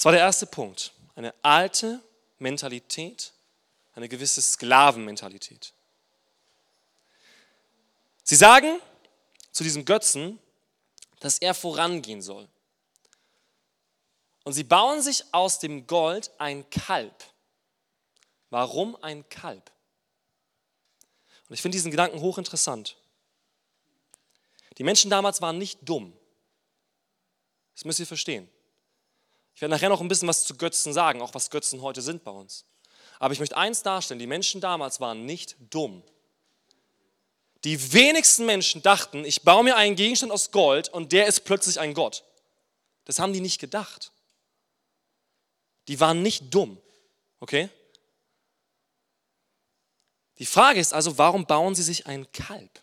Das 0.00 0.06
war 0.06 0.12
der 0.12 0.22
erste 0.22 0.46
Punkt. 0.46 0.94
Eine 1.14 1.34
alte 1.42 2.00
Mentalität, 2.38 3.34
eine 3.92 4.08
gewisse 4.08 4.40
Sklavenmentalität. 4.40 5.74
Sie 8.22 8.34
sagen 8.34 8.80
zu 9.52 9.62
diesem 9.62 9.84
Götzen, 9.84 10.38
dass 11.18 11.36
er 11.36 11.52
vorangehen 11.52 12.22
soll. 12.22 12.48
Und 14.44 14.54
sie 14.54 14.64
bauen 14.64 15.02
sich 15.02 15.22
aus 15.34 15.58
dem 15.58 15.86
Gold 15.86 16.30
ein 16.38 16.70
Kalb. 16.70 17.22
Warum 18.48 18.96
ein 19.02 19.28
Kalb? 19.28 19.70
Und 21.46 21.52
ich 21.52 21.60
finde 21.60 21.76
diesen 21.76 21.90
Gedanken 21.90 22.22
hochinteressant. 22.22 22.96
Die 24.78 24.82
Menschen 24.82 25.10
damals 25.10 25.42
waren 25.42 25.58
nicht 25.58 25.80
dumm. 25.82 26.16
Das 27.74 27.84
müsst 27.84 28.00
ihr 28.00 28.06
verstehen. 28.06 28.48
Ich 29.60 29.62
werde 29.62 29.74
nachher 29.74 29.90
noch 29.90 30.00
ein 30.00 30.08
bisschen 30.08 30.26
was 30.26 30.44
zu 30.44 30.54
Götzen 30.54 30.94
sagen, 30.94 31.20
auch 31.20 31.34
was 31.34 31.50
Götzen 31.50 31.82
heute 31.82 32.00
sind 32.00 32.24
bei 32.24 32.30
uns. 32.30 32.64
Aber 33.18 33.34
ich 33.34 33.40
möchte 33.40 33.58
eins 33.58 33.82
darstellen, 33.82 34.18
die 34.18 34.26
Menschen 34.26 34.62
damals 34.62 35.00
waren 35.00 35.26
nicht 35.26 35.54
dumm. 35.68 36.02
Die 37.64 37.92
wenigsten 37.92 38.46
Menschen 38.46 38.80
dachten, 38.80 39.22
ich 39.22 39.42
baue 39.42 39.62
mir 39.62 39.76
einen 39.76 39.96
Gegenstand 39.96 40.32
aus 40.32 40.50
Gold 40.50 40.88
und 40.88 41.12
der 41.12 41.26
ist 41.26 41.44
plötzlich 41.44 41.78
ein 41.78 41.92
Gott. 41.92 42.24
Das 43.04 43.18
haben 43.18 43.34
die 43.34 43.42
nicht 43.42 43.60
gedacht. 43.60 44.12
Die 45.88 46.00
waren 46.00 46.22
nicht 46.22 46.54
dumm. 46.54 46.80
Okay? 47.40 47.68
Die 50.38 50.46
Frage 50.46 50.80
ist 50.80 50.94
also, 50.94 51.18
warum 51.18 51.44
bauen 51.44 51.74
sie 51.74 51.82
sich 51.82 52.06
ein 52.06 52.32
Kalb? 52.32 52.80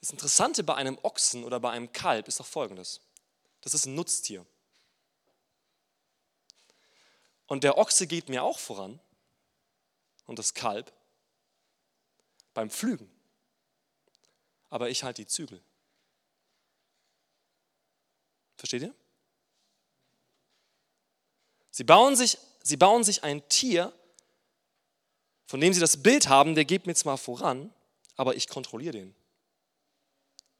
Das 0.00 0.10
Interessante 0.10 0.64
bei 0.64 0.74
einem 0.74 0.98
Ochsen 1.02 1.44
oder 1.44 1.60
bei 1.60 1.70
einem 1.70 1.92
Kalb 1.92 2.26
ist 2.26 2.40
doch 2.40 2.46
folgendes. 2.46 3.00
Das 3.68 3.74
ist 3.74 3.84
ein 3.84 3.96
Nutztier. 3.96 4.46
Und 7.46 7.64
der 7.64 7.76
Ochse 7.76 8.06
geht 8.06 8.30
mir 8.30 8.42
auch 8.42 8.58
voran 8.58 8.98
und 10.24 10.38
das 10.38 10.54
Kalb 10.54 10.90
beim 12.54 12.70
Pflügen. 12.70 13.10
Aber 14.70 14.88
ich 14.88 15.04
halte 15.04 15.20
die 15.20 15.28
Zügel. 15.28 15.62
Versteht 18.56 18.80
ihr? 18.84 18.94
Sie 21.70 21.84
bauen 21.84 22.16
sich, 22.16 22.38
sie 22.62 22.78
bauen 22.78 23.04
sich 23.04 23.22
ein 23.22 23.46
Tier, 23.50 23.92
von 25.44 25.60
dem 25.60 25.74
sie 25.74 25.80
das 25.80 26.02
Bild 26.02 26.28
haben, 26.28 26.54
der 26.54 26.64
geht 26.64 26.86
mir 26.86 26.94
zwar 26.94 27.18
voran, 27.18 27.70
aber 28.16 28.34
ich 28.34 28.48
kontrolliere 28.48 28.92
den. 28.92 29.14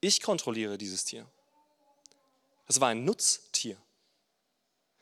Ich 0.02 0.20
kontrolliere 0.20 0.76
dieses 0.76 1.06
Tier. 1.06 1.26
Das 2.68 2.80
war 2.80 2.88
ein 2.88 3.04
Nutztier. 3.04 3.76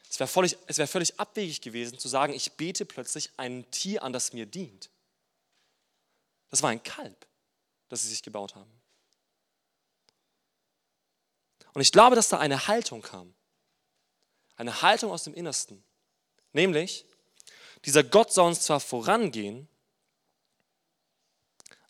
Es 0.08 0.20
wäre 0.20 0.28
völlig, 0.28 0.56
wär 0.66 0.88
völlig 0.88 1.20
abwegig 1.20 1.60
gewesen 1.60 1.98
zu 1.98 2.08
sagen, 2.08 2.32
ich 2.32 2.52
bete 2.52 2.86
plötzlich 2.86 3.30
ein 3.36 3.70
Tier 3.70 4.02
an, 4.02 4.12
das 4.12 4.32
mir 4.32 4.46
dient. 4.46 4.88
Das 6.48 6.62
war 6.62 6.70
ein 6.70 6.82
Kalb, 6.82 7.26
das 7.88 8.02
sie 8.02 8.08
sich 8.08 8.22
gebaut 8.22 8.54
haben. 8.54 8.70
Und 11.74 11.82
ich 11.82 11.92
glaube, 11.92 12.16
dass 12.16 12.30
da 12.30 12.38
eine 12.38 12.68
Haltung 12.68 13.02
kam. 13.02 13.34
Eine 14.54 14.80
Haltung 14.80 15.10
aus 15.10 15.24
dem 15.24 15.34
Innersten. 15.34 15.84
Nämlich, 16.52 17.04
dieser 17.84 18.02
Gott 18.02 18.32
soll 18.32 18.46
uns 18.46 18.62
zwar 18.62 18.80
vorangehen, 18.80 19.68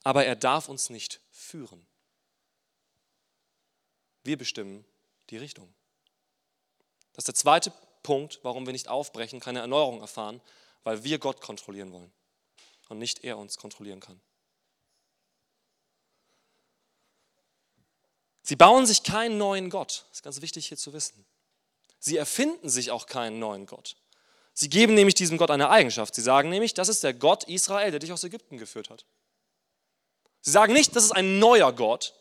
aber 0.03 0.25
er 0.25 0.35
darf 0.35 0.69
uns 0.69 0.91
nicht 0.91 1.21
führen. 1.31 1.87
Wir 4.25 4.37
bestimmen 4.37 4.85
die 5.31 5.37
Richtung. 5.37 5.73
Das 7.13 7.23
ist 7.23 7.29
der 7.29 7.35
zweite 7.35 7.73
Punkt, 8.03 8.41
warum 8.43 8.67
wir 8.67 8.73
nicht 8.73 8.89
aufbrechen, 8.89 9.41
keine 9.41 9.61
Erneuerung 9.61 10.01
erfahren, 10.01 10.41
weil 10.85 11.03
wir 11.03 11.19
Gott 11.19 11.41
kontrollieren 11.41 11.93
wollen 11.93 12.13
und 12.89 12.99
nicht 12.99 13.25
er 13.25 13.39
uns 13.39 13.57
kontrollieren 13.57 14.01
kann. 14.01 14.21
Sie 18.43 18.55
bauen 18.55 18.87
sich 18.87 19.03
keinen 19.03 19.39
neuen 19.39 19.71
Gott. 19.71 20.05
Das 20.09 20.19
ist 20.19 20.23
ganz 20.23 20.41
wichtig 20.41 20.69
hier 20.69 20.77
zu 20.77 20.93
wissen. 20.93 21.27
Sie 21.99 22.17
erfinden 22.17 22.69
sich 22.69 22.93
auch 22.93 23.07
keinen 23.07 23.41
neuen 23.41 23.67
Gott. 23.67 23.97
Sie 24.53 24.71
geben 24.71 24.95
nämlich 24.95 25.17
diesem 25.17 25.37
Gott 25.37 25.51
eine 25.51 25.69
Eigenschaft. 25.69 26.15
Sie 26.15 26.23
sagen 26.23 26.49
nämlich, 26.49 26.73
das 26.73 26.89
ist 26.89 27.03
der 27.03 27.13
Gott 27.13 27.45
Israel, 27.45 27.91
der 27.91 27.99
dich 27.99 28.13
aus 28.13 28.23
Ägypten 28.23 28.57
geführt 28.57 28.89
hat. 28.89 29.05
Sie 30.41 30.53
sagen 30.53 30.73
nicht, 30.73 30.95
das 30.95 31.03
ist 31.03 31.11
ein 31.11 31.41
neuer 31.41 31.73
Gott. 31.73 32.15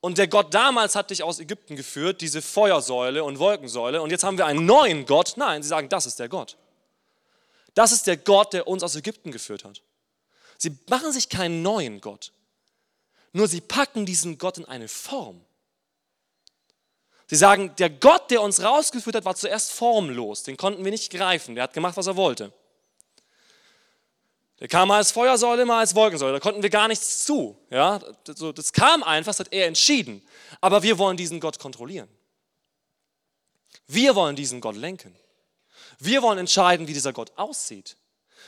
Und 0.00 0.18
der 0.18 0.28
Gott 0.28 0.54
damals 0.54 0.94
hat 0.94 1.10
dich 1.10 1.22
aus 1.22 1.40
Ägypten 1.40 1.74
geführt, 1.74 2.20
diese 2.20 2.40
Feuersäule 2.40 3.24
und 3.24 3.38
Wolkensäule. 3.38 4.00
Und 4.00 4.10
jetzt 4.10 4.22
haben 4.22 4.38
wir 4.38 4.46
einen 4.46 4.64
neuen 4.64 5.06
Gott. 5.06 5.34
Nein, 5.36 5.62
sie 5.62 5.68
sagen, 5.68 5.88
das 5.88 6.06
ist 6.06 6.20
der 6.20 6.28
Gott. 6.28 6.56
Das 7.74 7.92
ist 7.92 8.06
der 8.06 8.16
Gott, 8.16 8.52
der 8.52 8.68
uns 8.68 8.82
aus 8.82 8.94
Ägypten 8.94 9.32
geführt 9.32 9.64
hat. 9.64 9.82
Sie 10.56 10.76
machen 10.88 11.12
sich 11.12 11.28
keinen 11.28 11.62
neuen 11.62 12.00
Gott. 12.00 12.32
Nur 13.32 13.48
sie 13.48 13.60
packen 13.60 14.06
diesen 14.06 14.38
Gott 14.38 14.58
in 14.58 14.64
eine 14.64 14.88
Form. 14.88 15.44
Sie 17.26 17.36
sagen, 17.36 17.74
der 17.76 17.90
Gott, 17.90 18.30
der 18.30 18.40
uns 18.40 18.62
rausgeführt 18.62 19.16
hat, 19.16 19.24
war 19.24 19.36
zuerst 19.36 19.72
formlos. 19.72 20.44
Den 20.44 20.56
konnten 20.56 20.84
wir 20.84 20.90
nicht 20.90 21.12
greifen. 21.12 21.54
Der 21.54 21.64
hat 21.64 21.74
gemacht, 21.74 21.96
was 21.96 22.06
er 22.06 22.16
wollte. 22.16 22.52
Der 24.60 24.68
kam 24.68 24.90
als 24.90 25.12
Feuersäule, 25.12 25.64
mal 25.64 25.80
als 25.80 25.94
Wolkensäule. 25.94 26.32
Da 26.32 26.40
konnten 26.40 26.62
wir 26.62 26.70
gar 26.70 26.88
nichts 26.88 27.24
zu. 27.24 27.56
Ja? 27.70 28.00
Das 28.24 28.72
kam 28.72 29.02
einfach, 29.02 29.30
das 29.30 29.40
hat 29.40 29.52
er 29.52 29.66
entschieden. 29.66 30.22
Aber 30.60 30.82
wir 30.82 30.98
wollen 30.98 31.16
diesen 31.16 31.38
Gott 31.38 31.58
kontrollieren. 31.58 32.08
Wir 33.86 34.16
wollen 34.16 34.34
diesen 34.34 34.60
Gott 34.60 34.76
lenken. 34.76 35.14
Wir 35.98 36.22
wollen 36.22 36.38
entscheiden, 36.38 36.88
wie 36.88 36.92
dieser 36.92 37.12
Gott 37.12 37.32
aussieht. 37.36 37.96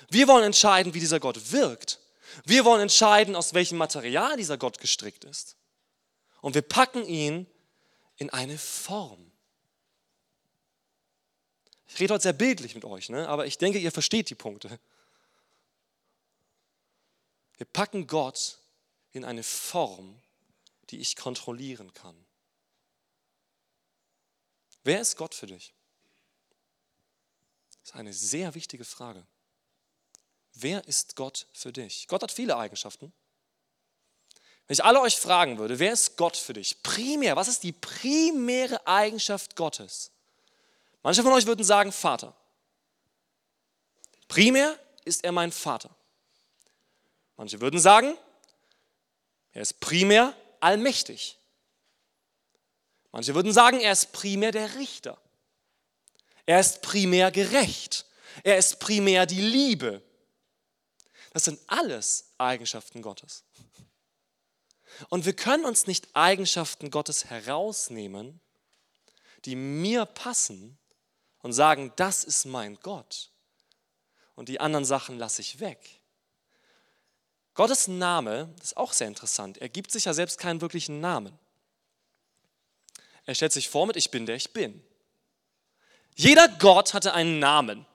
Wir 0.08 0.26
wollen 0.26 0.44
entscheiden, 0.44 0.94
wie 0.94 1.00
dieser 1.00 1.20
Gott 1.20 1.52
wirkt. 1.52 2.00
Wir 2.44 2.64
wollen 2.64 2.82
entscheiden, 2.82 3.36
aus 3.36 3.54
welchem 3.54 3.78
Material 3.78 4.36
dieser 4.36 4.58
Gott 4.58 4.78
gestrickt 4.78 5.24
ist. 5.24 5.56
Und 6.40 6.54
wir 6.54 6.62
packen 6.62 7.04
ihn 7.06 7.46
in 8.16 8.30
eine 8.30 8.58
Form. 8.58 9.30
Ich 11.88 11.98
rede 12.00 12.14
heute 12.14 12.22
sehr 12.22 12.32
bildlich 12.32 12.74
mit 12.74 12.84
euch, 12.84 13.08
ne? 13.08 13.28
aber 13.28 13.46
ich 13.46 13.58
denke, 13.58 13.78
ihr 13.78 13.90
versteht 13.90 14.30
die 14.30 14.34
Punkte. 14.34 14.78
Wir 17.60 17.66
packen 17.66 18.06
Gott 18.06 18.56
in 19.12 19.22
eine 19.22 19.42
Form, 19.42 20.18
die 20.88 20.98
ich 20.98 21.14
kontrollieren 21.14 21.92
kann. 21.92 22.16
Wer 24.82 25.02
ist 25.02 25.18
Gott 25.18 25.34
für 25.34 25.46
dich? 25.46 25.74
Das 27.82 27.90
ist 27.90 27.94
eine 27.96 28.14
sehr 28.14 28.54
wichtige 28.54 28.86
Frage. 28.86 29.26
Wer 30.54 30.88
ist 30.88 31.16
Gott 31.16 31.48
für 31.52 31.70
dich? 31.70 32.08
Gott 32.08 32.22
hat 32.22 32.32
viele 32.32 32.56
Eigenschaften. 32.56 33.12
Wenn 34.66 34.72
ich 34.72 34.82
alle 34.82 35.02
euch 35.02 35.16
fragen 35.16 35.58
würde, 35.58 35.78
wer 35.78 35.92
ist 35.92 36.16
Gott 36.16 36.38
für 36.38 36.54
dich? 36.54 36.82
Primär, 36.82 37.36
was 37.36 37.48
ist 37.48 37.62
die 37.62 37.72
primäre 37.72 38.86
Eigenschaft 38.86 39.54
Gottes? 39.54 40.12
Manche 41.02 41.22
von 41.22 41.34
euch 41.34 41.44
würden 41.44 41.62
sagen 41.62 41.92
Vater. 41.92 42.34
Primär 44.28 44.78
ist 45.04 45.24
er 45.24 45.32
mein 45.32 45.52
Vater. 45.52 45.94
Manche 47.40 47.62
würden 47.62 47.80
sagen, 47.80 48.18
er 49.52 49.62
ist 49.62 49.80
primär 49.80 50.36
allmächtig. 50.60 51.38
Manche 53.12 53.34
würden 53.34 53.54
sagen, 53.54 53.80
er 53.80 53.92
ist 53.92 54.12
primär 54.12 54.52
der 54.52 54.74
Richter. 54.74 55.16
Er 56.44 56.60
ist 56.60 56.82
primär 56.82 57.30
gerecht. 57.30 58.04
Er 58.44 58.58
ist 58.58 58.78
primär 58.78 59.24
die 59.24 59.40
Liebe. 59.40 60.02
Das 61.32 61.44
sind 61.44 61.58
alles 61.66 62.34
Eigenschaften 62.36 63.00
Gottes. 63.00 63.42
Und 65.08 65.24
wir 65.24 65.32
können 65.34 65.64
uns 65.64 65.86
nicht 65.86 66.14
Eigenschaften 66.14 66.90
Gottes 66.90 67.24
herausnehmen, 67.24 68.38
die 69.46 69.56
mir 69.56 70.04
passen 70.04 70.78
und 71.38 71.54
sagen, 71.54 71.90
das 71.96 72.22
ist 72.22 72.44
mein 72.44 72.78
Gott. 72.82 73.30
Und 74.34 74.50
die 74.50 74.60
anderen 74.60 74.84
Sachen 74.84 75.16
lasse 75.16 75.40
ich 75.40 75.58
weg. 75.58 75.99
Gottes 77.54 77.88
Name 77.88 78.48
ist 78.62 78.76
auch 78.76 78.92
sehr 78.92 79.08
interessant. 79.08 79.58
Er 79.58 79.68
gibt 79.68 79.90
sich 79.90 80.04
ja 80.04 80.14
selbst 80.14 80.38
keinen 80.38 80.60
wirklichen 80.60 81.00
Namen. 81.00 81.38
Er 83.26 83.34
stellt 83.34 83.52
sich 83.52 83.68
vor 83.68 83.86
mit, 83.86 83.96
ich 83.96 84.10
bin 84.10 84.26
der 84.26 84.36
ich 84.36 84.52
bin. 84.52 84.82
Jeder 86.14 86.48
Gott 86.48 86.94
hatte 86.94 87.14
einen 87.14 87.38
Namen 87.38 87.86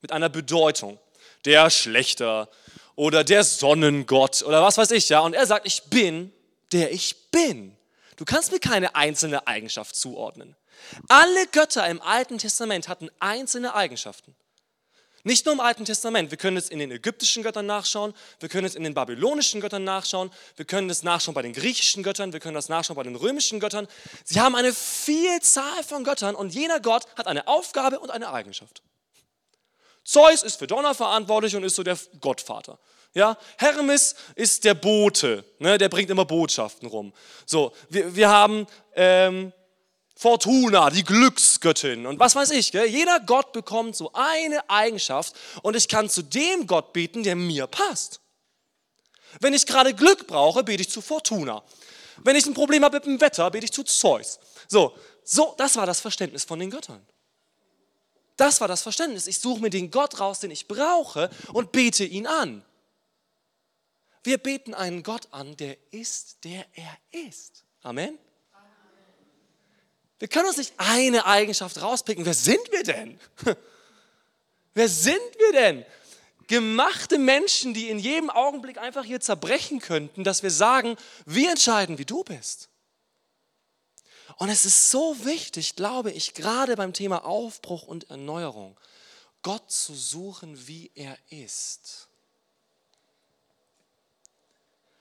mit 0.00 0.12
einer 0.12 0.28
Bedeutung. 0.28 0.98
Der 1.44 1.70
Schlechter 1.70 2.48
oder 2.96 3.24
der 3.24 3.44
Sonnengott 3.44 4.42
oder 4.42 4.62
was 4.62 4.78
weiß 4.78 4.90
ich, 4.90 5.08
ja. 5.08 5.20
Und 5.20 5.34
er 5.34 5.46
sagt, 5.46 5.66
ich 5.66 5.84
bin 5.84 6.32
der 6.72 6.92
ich 6.92 7.30
bin. 7.30 7.76
Du 8.16 8.24
kannst 8.24 8.52
mir 8.52 8.60
keine 8.60 8.94
einzelne 8.94 9.46
Eigenschaft 9.46 9.96
zuordnen. 9.96 10.56
Alle 11.08 11.46
Götter 11.48 11.88
im 11.88 12.00
Alten 12.02 12.38
Testament 12.38 12.88
hatten 12.88 13.10
einzelne 13.18 13.74
Eigenschaften. 13.74 14.34
Nicht 15.22 15.44
nur 15.44 15.54
im 15.54 15.60
Alten 15.60 15.84
Testament, 15.84 16.30
wir 16.30 16.38
können 16.38 16.56
es 16.56 16.68
in 16.68 16.78
den 16.78 16.90
ägyptischen 16.90 17.42
Göttern 17.42 17.66
nachschauen, 17.66 18.14
wir 18.38 18.48
können 18.48 18.66
es 18.66 18.74
in 18.74 18.84
den 18.84 18.94
babylonischen 18.94 19.60
Göttern 19.60 19.84
nachschauen, 19.84 20.30
wir 20.56 20.64
können 20.64 20.88
es 20.88 21.02
nachschauen 21.02 21.34
bei 21.34 21.42
den 21.42 21.52
griechischen 21.52 22.02
Göttern, 22.02 22.32
wir 22.32 22.40
können 22.40 22.54
das 22.54 22.68
nachschauen 22.68 22.96
bei 22.96 23.02
den 23.02 23.16
römischen 23.16 23.60
Göttern. 23.60 23.86
Sie 24.24 24.40
haben 24.40 24.54
eine 24.54 24.72
Vielzahl 24.72 25.82
von 25.84 26.04
Göttern 26.04 26.34
und 26.34 26.54
jeder 26.54 26.80
Gott 26.80 27.06
hat 27.16 27.26
eine 27.26 27.46
Aufgabe 27.48 28.00
und 28.00 28.10
eine 28.10 28.32
Eigenschaft. 28.32 28.82
Zeus 30.04 30.42
ist 30.42 30.56
für 30.56 30.66
Donner 30.66 30.94
verantwortlich 30.94 31.54
und 31.54 31.64
ist 31.64 31.76
so 31.76 31.82
der 31.82 31.98
Gottvater. 32.20 32.78
Ja, 33.12 33.36
Hermes 33.58 34.14
ist 34.36 34.64
der 34.64 34.74
Bote, 34.74 35.44
ne, 35.58 35.78
der 35.78 35.88
bringt 35.88 36.10
immer 36.10 36.24
Botschaften 36.24 36.88
rum. 36.88 37.12
So, 37.44 37.72
wir, 37.88 38.14
wir 38.14 38.28
haben 38.28 38.66
ähm, 38.94 39.52
Fortuna, 40.20 40.90
die 40.90 41.02
Glücksgöttin 41.02 42.04
und 42.04 42.20
was 42.20 42.34
weiß 42.34 42.50
ich. 42.50 42.72
Gell? 42.72 42.84
Jeder 42.84 43.20
Gott 43.20 43.54
bekommt 43.54 43.96
so 43.96 44.10
eine 44.12 44.68
Eigenschaft 44.68 45.34
und 45.62 45.74
ich 45.76 45.88
kann 45.88 46.10
zu 46.10 46.20
dem 46.20 46.66
Gott 46.66 46.92
beten, 46.92 47.22
der 47.22 47.36
mir 47.36 47.66
passt. 47.66 48.20
Wenn 49.40 49.54
ich 49.54 49.64
gerade 49.64 49.94
Glück 49.94 50.26
brauche, 50.26 50.62
bete 50.62 50.82
ich 50.82 50.90
zu 50.90 51.00
Fortuna. 51.00 51.62
Wenn 52.18 52.36
ich 52.36 52.44
ein 52.44 52.52
Problem 52.52 52.84
habe 52.84 52.98
mit 52.98 53.06
dem 53.06 53.18
Wetter, 53.18 53.50
bete 53.50 53.64
ich 53.64 53.72
zu 53.72 53.82
Zeus. 53.82 54.38
So, 54.68 54.94
so, 55.24 55.54
das 55.56 55.76
war 55.76 55.86
das 55.86 56.00
Verständnis 56.00 56.44
von 56.44 56.58
den 56.58 56.68
Göttern. 56.68 57.00
Das 58.36 58.60
war 58.60 58.68
das 58.68 58.82
Verständnis. 58.82 59.26
Ich 59.26 59.38
suche 59.38 59.62
mir 59.62 59.70
den 59.70 59.90
Gott 59.90 60.20
raus, 60.20 60.40
den 60.40 60.50
ich 60.50 60.68
brauche 60.68 61.30
und 61.54 61.72
bete 61.72 62.04
ihn 62.04 62.26
an. 62.26 62.62
Wir 64.22 64.36
beten 64.36 64.74
einen 64.74 65.02
Gott 65.02 65.28
an, 65.30 65.56
der 65.56 65.78
ist, 65.92 66.44
der 66.44 66.66
er 66.74 66.98
ist. 67.26 67.64
Amen. 67.82 68.18
Wir 70.20 70.28
können 70.28 70.46
uns 70.46 70.58
nicht 70.58 70.74
eine 70.76 71.24
Eigenschaft 71.24 71.80
rauspicken. 71.80 72.26
Wer 72.26 72.34
sind 72.34 72.70
wir 72.70 72.84
denn? 72.84 73.18
Wer 74.74 74.88
sind 74.88 75.38
wir 75.38 75.52
denn? 75.52 75.86
Gemachte 76.46 77.18
Menschen, 77.18 77.72
die 77.74 77.88
in 77.88 77.98
jedem 77.98 78.28
Augenblick 78.28 78.76
einfach 78.76 79.04
hier 79.04 79.20
zerbrechen 79.20 79.80
könnten, 79.80 80.22
dass 80.22 80.42
wir 80.42 80.50
sagen, 80.50 80.96
wir 81.24 81.50
entscheiden, 81.50 81.96
wie 81.98 82.04
du 82.04 82.22
bist. 82.22 82.68
Und 84.36 84.50
es 84.50 84.66
ist 84.66 84.90
so 84.90 85.24
wichtig, 85.24 85.74
glaube 85.74 86.10
ich, 86.10 86.34
gerade 86.34 86.76
beim 86.76 86.92
Thema 86.92 87.24
Aufbruch 87.24 87.84
und 87.84 88.10
Erneuerung, 88.10 88.78
Gott 89.42 89.70
zu 89.70 89.94
suchen, 89.94 90.66
wie 90.66 90.90
er 90.94 91.16
ist. 91.30 92.09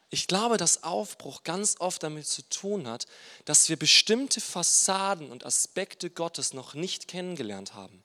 Ich 0.10 0.28
glaube, 0.28 0.58
dass 0.58 0.84
Aufbruch 0.84 1.43
ganz 1.43 1.76
oft 1.80 2.02
damit 2.02 2.28
zu 2.28 2.41
tun 2.50 2.88
hat, 2.88 3.06
dass 3.45 3.69
wir 3.69 3.78
bestimmte 3.78 4.41
Fassaden 4.41 5.32
und 5.32 5.45
Aspekte 5.45 6.10
Gottes 6.10 6.54
noch 6.54 6.74
nicht 6.74 7.08
kennengelernt 7.08 7.76
haben. 7.76 8.04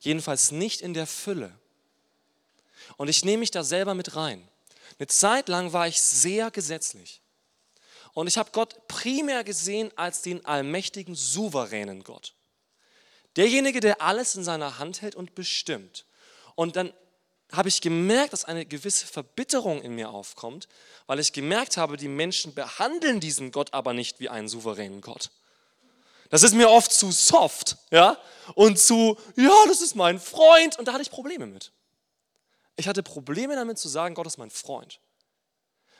Jedenfalls 0.00 0.50
nicht 0.50 0.82
in 0.82 0.92
der 0.92 1.06
Fülle. 1.06 1.52
Und 2.96 3.08
ich 3.08 3.24
nehme 3.24 3.38
mich 3.38 3.50
da 3.50 3.64
selber 3.64 3.94
mit 3.94 4.16
rein. 4.16 4.46
Eine 4.98 5.06
Zeit 5.06 5.48
lang 5.48 5.72
war 5.72 5.88
ich 5.88 6.00
sehr 6.00 6.50
gesetzlich. 6.50 7.22
Und 8.12 8.26
ich 8.26 8.36
habe 8.36 8.50
Gott 8.52 8.86
primär 8.88 9.44
gesehen 9.44 9.90
als 9.96 10.20
den 10.22 10.44
allmächtigen, 10.44 11.14
souveränen 11.14 12.04
Gott. 12.04 12.34
Derjenige, 13.36 13.80
der 13.80 14.02
alles 14.02 14.34
in 14.34 14.44
seiner 14.44 14.78
Hand 14.78 15.00
hält 15.00 15.14
und 15.14 15.34
bestimmt. 15.34 16.04
Und 16.54 16.76
dann 16.76 16.92
habe 17.52 17.68
ich 17.68 17.80
gemerkt, 17.80 18.32
dass 18.32 18.44
eine 18.44 18.64
gewisse 18.64 19.06
Verbitterung 19.06 19.82
in 19.82 19.94
mir 19.94 20.10
aufkommt, 20.10 20.68
weil 21.06 21.18
ich 21.18 21.32
gemerkt 21.32 21.76
habe, 21.76 21.96
die 21.96 22.08
Menschen 22.08 22.54
behandeln 22.54 23.20
diesen 23.20 23.50
Gott 23.50 23.74
aber 23.74 23.92
nicht 23.92 24.20
wie 24.20 24.28
einen 24.28 24.48
souveränen 24.48 25.00
Gott. 25.00 25.30
Das 26.30 26.44
ist 26.44 26.54
mir 26.54 26.70
oft 26.70 26.92
zu 26.92 27.10
soft, 27.10 27.76
ja, 27.90 28.16
und 28.54 28.78
zu, 28.78 29.18
ja, 29.36 29.52
das 29.66 29.80
ist 29.80 29.96
mein 29.96 30.20
Freund, 30.20 30.78
und 30.78 30.86
da 30.86 30.92
hatte 30.92 31.02
ich 31.02 31.10
Probleme 31.10 31.46
mit. 31.46 31.72
Ich 32.76 32.86
hatte 32.86 33.02
Probleme 33.02 33.56
damit 33.56 33.78
zu 33.78 33.88
sagen, 33.88 34.14
Gott 34.14 34.28
ist 34.28 34.38
mein 34.38 34.50
Freund, 34.50 35.00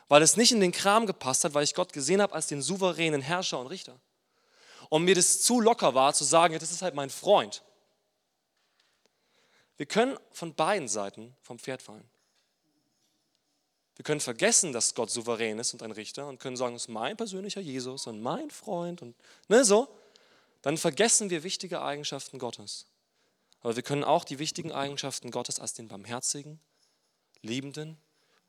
weil 0.09 0.23
es 0.23 0.37
nicht 0.37 0.53
in 0.53 0.61
den 0.61 0.73
Kram 0.73 1.07
gepasst 1.07 1.45
hat, 1.45 1.55
weil 1.55 1.65
ich 1.65 1.75
Gott 1.75 1.93
gesehen 1.93 2.23
habe 2.23 2.35
als 2.35 2.47
den 2.47 2.63
souveränen 2.63 3.23
Herrscher 3.23 3.59
und 3.59 3.67
Richter. 3.67 3.99
Und 4.89 5.05
mir 5.05 5.15
das 5.15 5.43
zu 5.43 5.61
locker 5.61 5.95
war, 5.95 6.15
zu 6.15 6.25
sagen, 6.25 6.57
das 6.59 6.71
ist 6.71 6.83
halt 6.83 6.95
mein 6.95 7.11
Freund. 7.11 7.63
Wir 9.81 9.87
können 9.87 10.19
von 10.31 10.55
beiden 10.55 10.89
Seiten 10.89 11.35
vom 11.41 11.59
Pferd 11.59 11.81
fallen. 11.81 12.05
Wir 13.97 14.03
können 14.03 14.21
vergessen, 14.21 14.75
dass 14.75 14.95
Gott 14.95 15.11
souverän 15.11 15.59
ist 15.59 15.73
und 15.73 15.83
ein 15.83 15.93
Richter 15.93 16.29
und 16.29 16.39
können 16.39 16.59
sagen, 16.59 16.77
es 16.77 16.83
ist 16.83 16.89
mein 16.89 17.17
persönlicher 17.17 17.63
Jesus 17.63 18.07
und 18.07 18.21
mein 18.21 18.51
Freund 18.51 19.01
und 19.01 19.17
ne, 19.49 19.65
so. 19.65 19.89
Dann 20.61 20.77
vergessen 20.77 21.31
wir 21.31 21.45
wichtige 21.45 21.81
Eigenschaften 21.81 22.39
Gottes. 22.39 22.89
Aber 23.63 23.75
wir 23.75 23.83
können 23.83 24.05
auch 24.05 24.25
die 24.25 24.39
wichtigen 24.39 24.71
Eigenschaften 24.71 25.31
Gottes 25.31 25.59
als 25.59 25.73
den 25.73 25.89
barmherzigen, 25.89 26.61
liebenden 27.41 27.97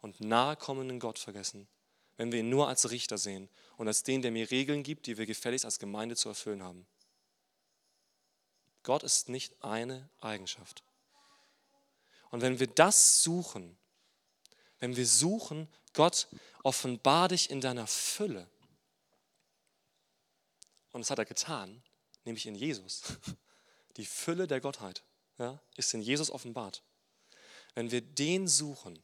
und 0.02 0.20
nahekommenden 0.20 1.00
Gott 1.00 1.18
vergessen, 1.18 1.70
wenn 2.18 2.34
wir 2.34 2.42
ihn 2.42 2.50
nur 2.50 2.68
als 2.68 2.92
Richter 2.92 3.18
sehen 3.18 3.48
und 3.78 3.88
als 3.88 4.04
den, 4.04 4.22
der 4.22 4.32
mir 4.32 4.52
Regeln 4.52 4.84
gibt, 4.84 5.06
die 5.06 5.18
wir 5.18 5.26
gefälligst 5.26 5.64
als 5.64 5.80
Gemeinde 5.80 6.18
zu 6.18 6.28
erfüllen 6.28 6.62
haben. 6.62 6.86
Gott 8.84 9.04
ist 9.04 9.30
nicht 9.30 9.64
eine 9.64 10.10
Eigenschaft. 10.20 10.84
Und 12.32 12.42
wenn 12.42 12.60
wir 12.60 12.68
das 12.68 13.24
suchen, 13.24 13.78
wenn 14.80 14.96
wir 14.96 15.06
suchen, 15.06 15.68
Gott, 15.94 16.28
offenbar 16.64 17.28
dich 17.28 17.50
in 17.50 17.62
deiner 17.62 17.88
Fülle. 17.88 18.50
Und 20.92 21.02
das 21.02 21.10
hat 21.10 21.20
er 21.20 21.26
getan, 21.26 21.84
nämlich 22.26 22.46
in 22.48 22.56
Jesus. 22.56 23.04
Die 23.98 24.06
Fülle 24.06 24.48
der 24.48 24.62
Gottheit 24.62 25.04
ja, 25.38 25.60
ist 25.76 25.94
in 25.94 26.02
Jesus 26.02 26.32
offenbart. 26.32 26.82
Wenn 27.76 27.92
wir 27.92 28.02
den 28.02 28.48
suchen 28.48 29.02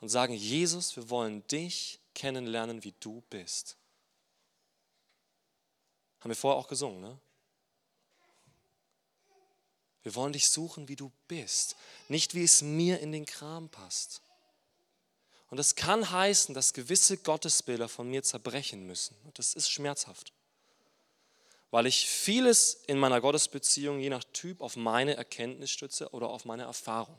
und 0.00 0.08
sagen, 0.08 0.32
Jesus, 0.32 0.96
wir 0.96 1.10
wollen 1.10 1.46
dich 1.48 2.00
kennenlernen, 2.14 2.84
wie 2.84 2.94
du 3.00 3.22
bist. 3.30 3.76
Haben 6.20 6.30
wir 6.30 6.36
vorher 6.36 6.58
auch 6.58 6.68
gesungen, 6.68 7.00
ne? 7.00 7.18
Wir 10.02 10.14
wollen 10.14 10.32
dich 10.32 10.48
suchen, 10.48 10.88
wie 10.88 10.96
du 10.96 11.12
bist, 11.28 11.76
nicht 12.08 12.34
wie 12.34 12.44
es 12.44 12.62
mir 12.62 13.00
in 13.00 13.12
den 13.12 13.26
Kram 13.26 13.68
passt. 13.68 14.20
Und 15.48 15.58
das 15.58 15.74
kann 15.74 16.10
heißen, 16.10 16.54
dass 16.54 16.72
gewisse 16.72 17.18
Gottesbilder 17.18 17.88
von 17.88 18.08
mir 18.08 18.22
zerbrechen 18.22 18.86
müssen. 18.86 19.14
Und 19.24 19.38
das 19.38 19.54
ist 19.54 19.70
schmerzhaft, 19.70 20.32
weil 21.70 21.86
ich 21.86 22.08
vieles 22.08 22.82
in 22.86 22.98
meiner 22.98 23.20
Gottesbeziehung 23.20 24.00
je 24.00 24.08
nach 24.08 24.24
Typ 24.32 24.60
auf 24.60 24.76
meine 24.76 25.14
Erkenntnis 25.14 25.70
stütze 25.70 26.08
oder 26.10 26.30
auf 26.30 26.46
meine 26.46 26.62
Erfahrung. 26.62 27.18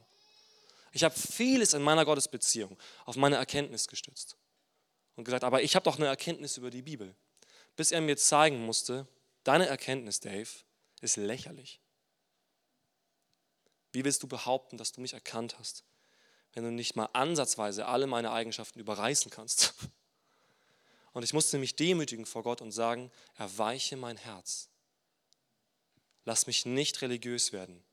Ich 0.91 1.03
habe 1.03 1.15
vieles 1.15 1.73
in 1.73 1.81
meiner 1.81 2.05
Gottesbeziehung 2.05 2.77
auf 3.05 3.15
meine 3.15 3.35
Erkenntnis 3.35 3.87
gestützt 3.87 4.35
und 5.15 5.23
gesagt, 5.23 5.43
aber 5.43 5.61
ich 5.61 5.75
habe 5.75 5.83
doch 5.83 5.97
eine 5.97 6.07
Erkenntnis 6.07 6.57
über 6.57 6.69
die 6.69 6.81
Bibel. 6.81 7.15
Bis 7.75 7.91
er 7.91 8.01
mir 8.01 8.17
zeigen 8.17 8.65
musste, 8.65 9.07
deine 9.43 9.67
Erkenntnis, 9.67 10.19
Dave, 10.19 10.49
ist 11.01 11.17
lächerlich. 11.17 11.79
Wie 13.93 14.03
willst 14.03 14.23
du 14.23 14.27
behaupten, 14.27 14.77
dass 14.77 14.91
du 14.91 15.01
mich 15.01 15.13
erkannt 15.13 15.57
hast, 15.59 15.83
wenn 16.53 16.63
du 16.63 16.71
nicht 16.71 16.95
mal 16.95 17.09
ansatzweise 17.13 17.85
alle 17.85 18.07
meine 18.07 18.31
Eigenschaften 18.31 18.79
überreißen 18.79 19.31
kannst? 19.31 19.73
Und 21.13 21.23
ich 21.23 21.33
musste 21.33 21.59
mich 21.59 21.75
demütigen 21.75 22.25
vor 22.25 22.41
Gott 22.41 22.59
und 22.59 22.71
sagen, 22.71 23.11
erweiche 23.37 23.95
mein 23.95 24.17
Herz. 24.17 24.67
Lass 26.25 26.47
mich 26.47 26.65
nicht 26.65 27.03
religiös 27.03 27.53
werden, 27.53 27.83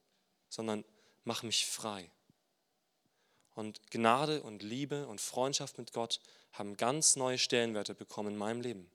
sondern 0.48 0.86
mach 1.24 1.42
mich 1.42 1.66
frei. 1.66 2.10
Und 3.54 3.90
Gnade 3.90 4.42
und 4.42 4.62
Liebe 4.62 5.06
und 5.06 5.20
Freundschaft 5.20 5.76
mit 5.76 5.92
Gott 5.92 6.18
haben 6.52 6.78
ganz 6.78 7.16
neue 7.16 7.36
Stellenwerte 7.36 7.94
bekommen 7.94 8.30
in 8.30 8.38
meinem 8.38 8.62
Leben. 8.62 8.90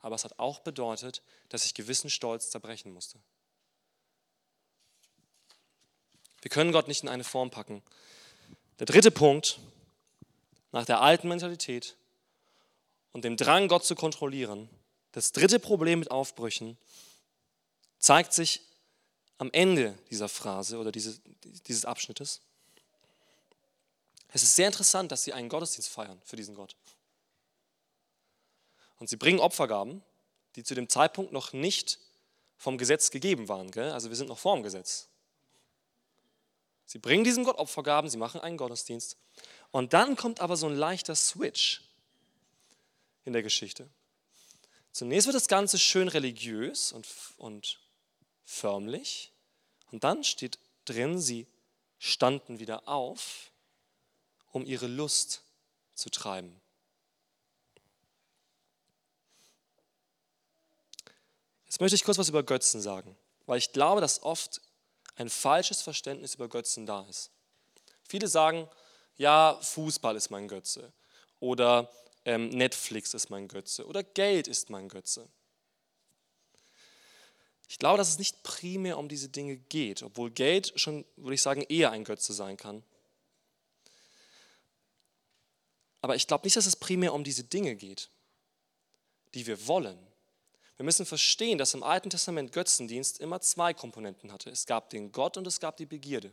Aber 0.00 0.16
es 0.16 0.24
hat 0.24 0.40
auch 0.40 0.58
bedeutet, 0.58 1.22
dass 1.50 1.64
ich 1.64 1.74
gewissen 1.74 2.10
Stolz 2.10 2.50
zerbrechen 2.50 2.92
musste. 2.92 3.20
Wir 6.42 6.50
können 6.50 6.72
Gott 6.72 6.88
nicht 6.88 7.02
in 7.02 7.08
eine 7.08 7.24
Form 7.24 7.50
packen. 7.50 7.82
Der 8.78 8.86
dritte 8.86 9.10
Punkt, 9.10 9.58
nach 10.72 10.86
der 10.86 11.00
alten 11.00 11.28
Mentalität 11.28 11.96
und 13.12 13.24
dem 13.24 13.36
Drang, 13.36 13.68
Gott 13.68 13.84
zu 13.84 13.94
kontrollieren, 13.94 14.70
das 15.12 15.32
dritte 15.32 15.58
Problem 15.58 15.98
mit 15.98 16.10
Aufbrüchen, 16.10 16.78
zeigt 17.98 18.32
sich 18.32 18.62
am 19.38 19.50
Ende 19.52 19.98
dieser 20.10 20.28
Phrase 20.28 20.78
oder 20.78 20.92
dieses, 20.92 21.20
dieses 21.66 21.84
Abschnittes. 21.84 22.40
Es 24.32 24.42
ist 24.42 24.56
sehr 24.56 24.66
interessant, 24.66 25.10
dass 25.12 25.24
sie 25.24 25.32
einen 25.32 25.48
Gottesdienst 25.48 25.90
feiern 25.90 26.20
für 26.24 26.36
diesen 26.36 26.54
Gott. 26.54 26.76
Und 28.98 29.08
sie 29.08 29.16
bringen 29.16 29.40
Opfergaben, 29.40 30.02
die 30.56 30.62
zu 30.62 30.74
dem 30.74 30.88
Zeitpunkt 30.88 31.32
noch 31.32 31.52
nicht 31.52 31.98
vom 32.56 32.78
Gesetz 32.78 33.10
gegeben 33.10 33.48
waren. 33.48 33.70
Gell? 33.70 33.90
Also 33.90 34.10
wir 34.10 34.16
sind 34.16 34.28
noch 34.28 34.38
vor 34.38 34.54
dem 34.54 34.62
Gesetz. 34.62 35.09
Sie 36.90 36.98
bringen 36.98 37.22
diesem 37.22 37.44
Gott 37.44 37.56
Opfergaben, 37.56 38.10
sie 38.10 38.16
machen 38.16 38.40
einen 38.40 38.56
Gottesdienst. 38.56 39.16
Und 39.70 39.92
dann 39.92 40.16
kommt 40.16 40.40
aber 40.40 40.56
so 40.56 40.66
ein 40.66 40.74
leichter 40.74 41.14
Switch 41.14 41.82
in 43.24 43.32
der 43.32 43.44
Geschichte. 43.44 43.88
Zunächst 44.90 45.28
wird 45.28 45.36
das 45.36 45.46
Ganze 45.46 45.78
schön 45.78 46.08
religiös 46.08 46.90
und, 46.90 47.06
und 47.36 47.78
förmlich. 48.44 49.32
Und 49.92 50.02
dann 50.02 50.24
steht 50.24 50.58
drin, 50.84 51.20
sie 51.20 51.46
standen 52.00 52.58
wieder 52.58 52.88
auf, 52.88 53.52
um 54.50 54.66
ihre 54.66 54.88
Lust 54.88 55.44
zu 55.94 56.10
treiben. 56.10 56.60
Jetzt 61.66 61.80
möchte 61.80 61.94
ich 61.94 62.02
kurz 62.02 62.18
was 62.18 62.28
über 62.28 62.42
Götzen 62.42 62.80
sagen, 62.80 63.16
weil 63.46 63.58
ich 63.58 63.70
glaube, 63.70 64.00
dass 64.00 64.24
oft 64.24 64.60
ein 65.20 65.30
falsches 65.30 65.82
Verständnis 65.82 66.34
über 66.34 66.48
Götzen 66.48 66.86
da 66.86 67.06
ist. 67.08 67.30
Viele 68.08 68.26
sagen, 68.26 68.68
ja, 69.16 69.58
Fußball 69.60 70.16
ist 70.16 70.30
mein 70.30 70.48
Götze 70.48 70.92
oder 71.38 71.90
ähm, 72.24 72.48
Netflix 72.48 73.12
ist 73.14 73.28
mein 73.28 73.46
Götze 73.46 73.86
oder 73.86 74.02
Geld 74.02 74.48
ist 74.48 74.70
mein 74.70 74.88
Götze. 74.88 75.28
Ich 77.68 77.78
glaube, 77.78 77.98
dass 77.98 78.08
es 78.08 78.18
nicht 78.18 78.42
primär 78.42 78.98
um 78.98 79.08
diese 79.08 79.28
Dinge 79.28 79.56
geht, 79.56 80.02
obwohl 80.02 80.30
Geld 80.30 80.72
schon, 80.74 81.04
würde 81.16 81.34
ich 81.34 81.42
sagen, 81.42 81.62
eher 81.62 81.92
ein 81.92 82.04
Götze 82.04 82.32
sein 82.32 82.56
kann. 82.56 82.82
Aber 86.00 86.16
ich 86.16 86.26
glaube 86.26 86.46
nicht, 86.46 86.56
dass 86.56 86.66
es 86.66 86.76
primär 86.76 87.12
um 87.12 87.24
diese 87.24 87.44
Dinge 87.44 87.76
geht. 87.76 88.08
die 89.34 89.46
wir 89.46 89.68
wollen. 89.68 90.09
Wir 90.80 90.84
müssen 90.84 91.04
verstehen, 91.04 91.58
dass 91.58 91.74
im 91.74 91.82
Alten 91.82 92.08
Testament 92.08 92.52
Götzendienst 92.52 93.20
immer 93.20 93.42
zwei 93.42 93.74
Komponenten 93.74 94.32
hatte. 94.32 94.48
Es 94.48 94.64
gab 94.64 94.88
den 94.88 95.12
Gott 95.12 95.36
und 95.36 95.46
es 95.46 95.60
gab 95.60 95.76
die 95.76 95.84
Begierde. 95.84 96.32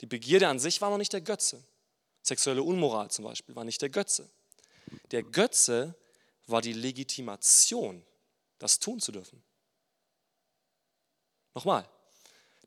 Die 0.00 0.06
Begierde 0.06 0.48
an 0.48 0.58
sich 0.58 0.80
war 0.80 0.90
noch 0.90 0.98
nicht 0.98 1.12
der 1.12 1.20
Götze. 1.20 1.62
Sexuelle 2.24 2.60
Unmoral 2.60 3.08
zum 3.08 3.24
Beispiel 3.24 3.54
war 3.54 3.62
nicht 3.62 3.80
der 3.82 3.88
Götze. 3.88 4.28
Der 5.12 5.22
Götze 5.22 5.94
war 6.48 6.60
die 6.60 6.72
Legitimation, 6.72 8.04
das 8.58 8.80
tun 8.80 8.98
zu 8.98 9.12
dürfen. 9.12 9.40
Nochmal, 11.54 11.88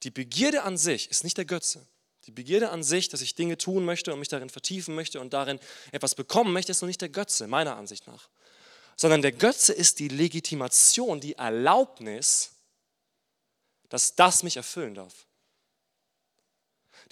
die 0.04 0.12
Begierde 0.12 0.64
an 0.64 0.78
sich 0.78 1.12
ist 1.12 1.26
nicht 1.26 1.38
der 1.38 1.44
Götze. 1.44 1.86
Die 2.24 2.32
Begierde 2.32 2.70
an 2.70 2.84
sich, 2.84 3.10
dass 3.10 3.20
ich 3.20 3.36
Dinge 3.36 3.58
tun 3.58 3.84
möchte 3.84 4.14
und 4.14 4.20
mich 4.20 4.30
darin 4.30 4.50
vertiefen 4.50 4.96
möchte 4.96 5.20
und 5.20 5.34
darin 5.34 5.60
etwas 5.92 6.16
bekommen 6.16 6.54
möchte, 6.54 6.72
ist 6.72 6.82
noch 6.82 6.88
nicht 6.88 7.02
der 7.02 7.10
Götze, 7.10 7.48
meiner 7.48 7.76
Ansicht 7.76 8.08
nach. 8.08 8.30
Sondern 8.96 9.22
der 9.22 9.32
Götze 9.32 9.74
ist 9.74 10.00
die 10.00 10.08
Legitimation, 10.08 11.20
die 11.20 11.34
Erlaubnis, 11.34 12.52
dass 13.90 14.16
das 14.16 14.44
mich 14.44 14.58
erfüllen 14.58 14.96
darf. 14.96 15.26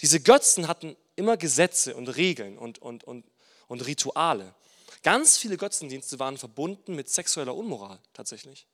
Diese 0.00 0.20
Götzen 0.20 0.66
hatten 0.68 0.96
immer 1.16 1.36
Gesetze 1.36 1.94
und 1.94 2.08
Regeln 2.08 2.58
und, 2.58 2.78
und, 2.80 3.04
und, 3.04 3.24
und 3.68 3.86
Rituale. 3.86 4.54
Ganz 5.02 5.36
viele 5.36 5.56
Götzendienste 5.56 6.18
waren 6.18 6.38
verbunden 6.38 6.94
mit 6.94 7.08
sexueller 7.08 7.54
Unmoral 7.54 8.00
tatsächlich. 8.12 8.66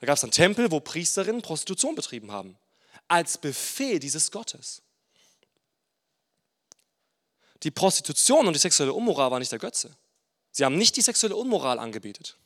Da 0.00 0.06
gab 0.06 0.16
es 0.16 0.22
einen 0.22 0.32
Tempel, 0.32 0.70
wo 0.70 0.80
Priesterinnen 0.80 1.42
Prostitution 1.42 1.94
betrieben 1.94 2.30
haben, 2.30 2.56
als 3.08 3.36
Befehl 3.36 3.98
dieses 3.98 4.30
Gottes. 4.30 4.82
Die 7.64 7.72
Prostitution 7.72 8.46
und 8.46 8.52
die 8.52 8.60
sexuelle 8.60 8.92
Unmoral 8.92 9.32
war 9.32 9.40
nicht 9.40 9.50
der 9.50 9.58
Götze. 9.58 9.96
Sie 10.58 10.64
haben 10.64 10.76
nicht 10.76 10.96
die 10.96 11.02
sexuelle 11.02 11.36
Unmoral 11.36 11.78
angebetet, 11.78 12.36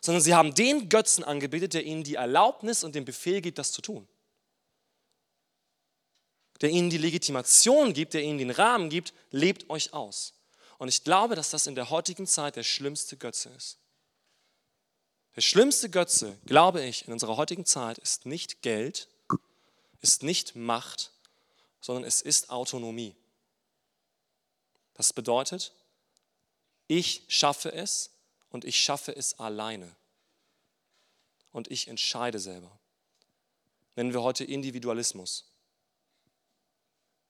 sondern 0.00 0.22
sie 0.22 0.34
haben 0.34 0.54
den 0.54 0.88
Götzen 0.88 1.22
angebetet, 1.24 1.74
der 1.74 1.84
ihnen 1.84 2.02
die 2.02 2.14
Erlaubnis 2.14 2.84
und 2.84 2.94
den 2.94 3.04
Befehl 3.04 3.42
gibt, 3.42 3.58
das 3.58 3.70
zu 3.70 3.82
tun. 3.82 4.08
Der 6.62 6.70
ihnen 6.70 6.88
die 6.88 6.96
Legitimation 6.96 7.92
gibt, 7.92 8.14
der 8.14 8.22
ihnen 8.22 8.38
den 8.38 8.50
Rahmen 8.50 8.88
gibt, 8.88 9.12
lebt 9.30 9.68
euch 9.68 9.92
aus. 9.92 10.32
Und 10.78 10.88
ich 10.88 11.04
glaube, 11.04 11.34
dass 11.34 11.50
das 11.50 11.66
in 11.66 11.74
der 11.74 11.90
heutigen 11.90 12.26
Zeit 12.26 12.56
der 12.56 12.62
schlimmste 12.62 13.18
Götze 13.18 13.50
ist. 13.50 13.76
Der 15.36 15.42
schlimmste 15.42 15.90
Götze, 15.90 16.38
glaube 16.46 16.82
ich, 16.82 17.06
in 17.06 17.12
unserer 17.12 17.36
heutigen 17.36 17.66
Zeit 17.66 17.98
ist 17.98 18.24
nicht 18.24 18.62
Geld, 18.62 19.06
ist 20.00 20.22
nicht 20.22 20.56
Macht, 20.56 21.12
sondern 21.82 22.04
es 22.04 22.22
ist 22.22 22.48
Autonomie. 22.48 23.14
Das 24.94 25.12
bedeutet, 25.12 25.74
ich 26.88 27.22
schaffe 27.28 27.72
es 27.72 28.10
und 28.50 28.64
ich 28.64 28.80
schaffe 28.80 29.14
es 29.14 29.38
alleine. 29.38 29.94
Und 31.52 31.70
ich 31.70 31.88
entscheide 31.88 32.38
selber. 32.38 32.78
Nennen 33.94 34.12
wir 34.12 34.22
heute 34.22 34.44
Individualismus. 34.44 35.44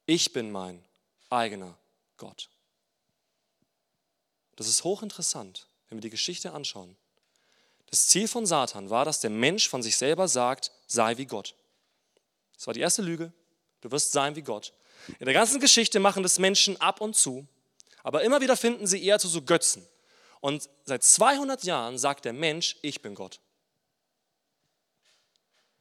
Ich 0.07 0.33
bin 0.33 0.51
mein 0.51 0.83
eigener 1.31 1.77
Gott. 2.17 2.49
Das 4.57 4.69
ist 4.69 4.85
hochinteressant, 4.85 5.67
wenn 5.89 5.99
wir 5.99 6.03
die 6.03 6.11
Geschichte 6.11 6.53
anschauen. 6.53 6.97
Das 7.91 8.09
Ziel 8.09 8.29
von 8.29 8.45
Satan 8.45 8.91
war, 8.91 9.05
dass 9.05 9.21
der 9.21 9.31
Mensch 9.31 9.69
von 9.69 9.83
sich 9.83 9.97
selber 9.97 10.29
sagt, 10.29 10.73
sei 10.87 11.17
wie 11.17 11.27
Gott. 11.27 11.55
Das 12.55 12.67
war 12.67 12.75
die 12.75 12.81
erste 12.81 13.03
Lüge. 13.03 13.33
Du 13.81 13.91
wirst 13.91 14.13
sein 14.13 14.37
wie 14.37 14.43
Gott. 14.43 14.73
In 15.19 15.25
der 15.25 15.35
ganzen 15.35 15.61
Geschichte 15.61 16.01
machen 16.01 16.23
das 16.23 16.39
Menschen 16.39 16.79
ab 16.81 17.01
und 17.01 17.15
zu, 17.15 17.47
aber 18.09 18.23
immer 18.23 18.41
wieder 18.41 18.57
finden 18.57 18.87
sie 18.87 19.05
eher 19.05 19.19
zu 19.19 19.29
so 19.29 19.43
Götzen. 19.43 19.87
Und 20.41 20.71
seit 20.87 21.03
200 21.05 21.63
Jahren 21.65 21.99
sagt 21.99 22.25
der 22.25 22.33
Mensch, 22.33 22.79
ich 22.81 23.03
bin 23.03 23.15
Gott. 23.15 23.39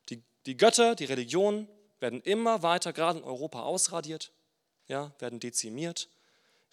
Die, 0.09 0.21
die 0.45 0.57
Götter, 0.57 0.95
die 0.95 1.05
Religionen 1.05 1.69
werden 2.01 2.19
immer 2.19 2.63
weiter, 2.63 2.91
gerade 2.91 3.19
in 3.19 3.23
Europa, 3.23 3.61
ausradiert, 3.61 4.33
ja, 4.89 5.13
werden 5.19 5.39
dezimiert. 5.39 6.09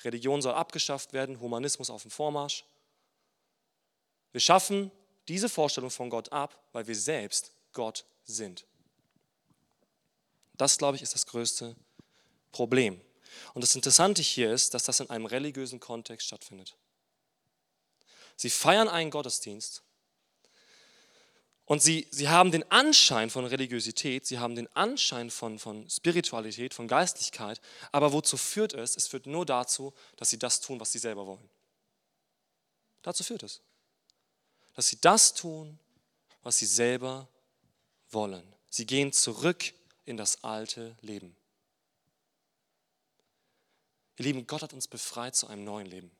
Religion 0.02 0.42
soll 0.42 0.54
abgeschafft 0.54 1.12
werden, 1.12 1.38
Humanismus 1.38 1.88
auf 1.88 2.02
dem 2.02 2.10
Vormarsch. 2.10 2.64
Wir 4.32 4.40
schaffen 4.40 4.90
diese 5.28 5.48
Vorstellung 5.48 5.90
von 5.90 6.10
Gott 6.10 6.32
ab, 6.32 6.58
weil 6.72 6.88
wir 6.88 6.96
selbst 6.96 7.52
Gott 7.72 8.04
sind. 8.24 8.66
Das, 10.54 10.78
glaube 10.78 10.96
ich, 10.96 11.02
ist 11.02 11.14
das 11.14 11.26
größte 11.26 11.76
Problem. 12.50 13.00
Und 13.54 13.62
das 13.62 13.74
Interessante 13.74 14.22
hier 14.22 14.52
ist, 14.52 14.74
dass 14.74 14.84
das 14.84 15.00
in 15.00 15.10
einem 15.10 15.26
religiösen 15.26 15.80
Kontext 15.80 16.26
stattfindet. 16.26 16.76
Sie 18.36 18.50
feiern 18.50 18.88
einen 18.88 19.10
Gottesdienst 19.10 19.82
und 21.66 21.82
sie, 21.82 22.06
sie 22.10 22.28
haben 22.28 22.50
den 22.50 22.70
Anschein 22.70 23.30
von 23.30 23.46
Religiosität, 23.46 24.26
sie 24.26 24.38
haben 24.38 24.54
den 24.54 24.68
Anschein 24.76 25.30
von, 25.30 25.58
von 25.58 25.88
Spiritualität, 25.88 26.74
von 26.74 26.88
Geistlichkeit, 26.88 27.60
aber 27.90 28.12
wozu 28.12 28.36
führt 28.36 28.74
es? 28.74 28.96
Es 28.96 29.08
führt 29.08 29.26
nur 29.26 29.46
dazu, 29.46 29.94
dass 30.16 30.30
sie 30.30 30.38
das 30.38 30.60
tun, 30.60 30.78
was 30.78 30.92
sie 30.92 30.98
selber 30.98 31.26
wollen. 31.26 31.48
Dazu 33.02 33.24
führt 33.24 33.44
es. 33.44 33.62
Dass 34.74 34.88
sie 34.88 35.00
das 35.00 35.32
tun, 35.32 35.78
was 36.42 36.58
sie 36.58 36.66
selber 36.66 37.28
wollen. 38.10 38.44
Sie 38.68 38.86
gehen 38.86 39.12
zurück 39.12 39.72
in 40.04 40.16
das 40.16 40.44
alte 40.44 40.96
Leben. 41.00 41.34
Ihr 44.16 44.24
Lieben, 44.24 44.46
Gott 44.46 44.62
hat 44.62 44.72
uns 44.72 44.88
befreit 44.88 45.34
zu 45.34 45.46
einem 45.48 45.64
neuen 45.64 45.86
Leben. 45.86 46.10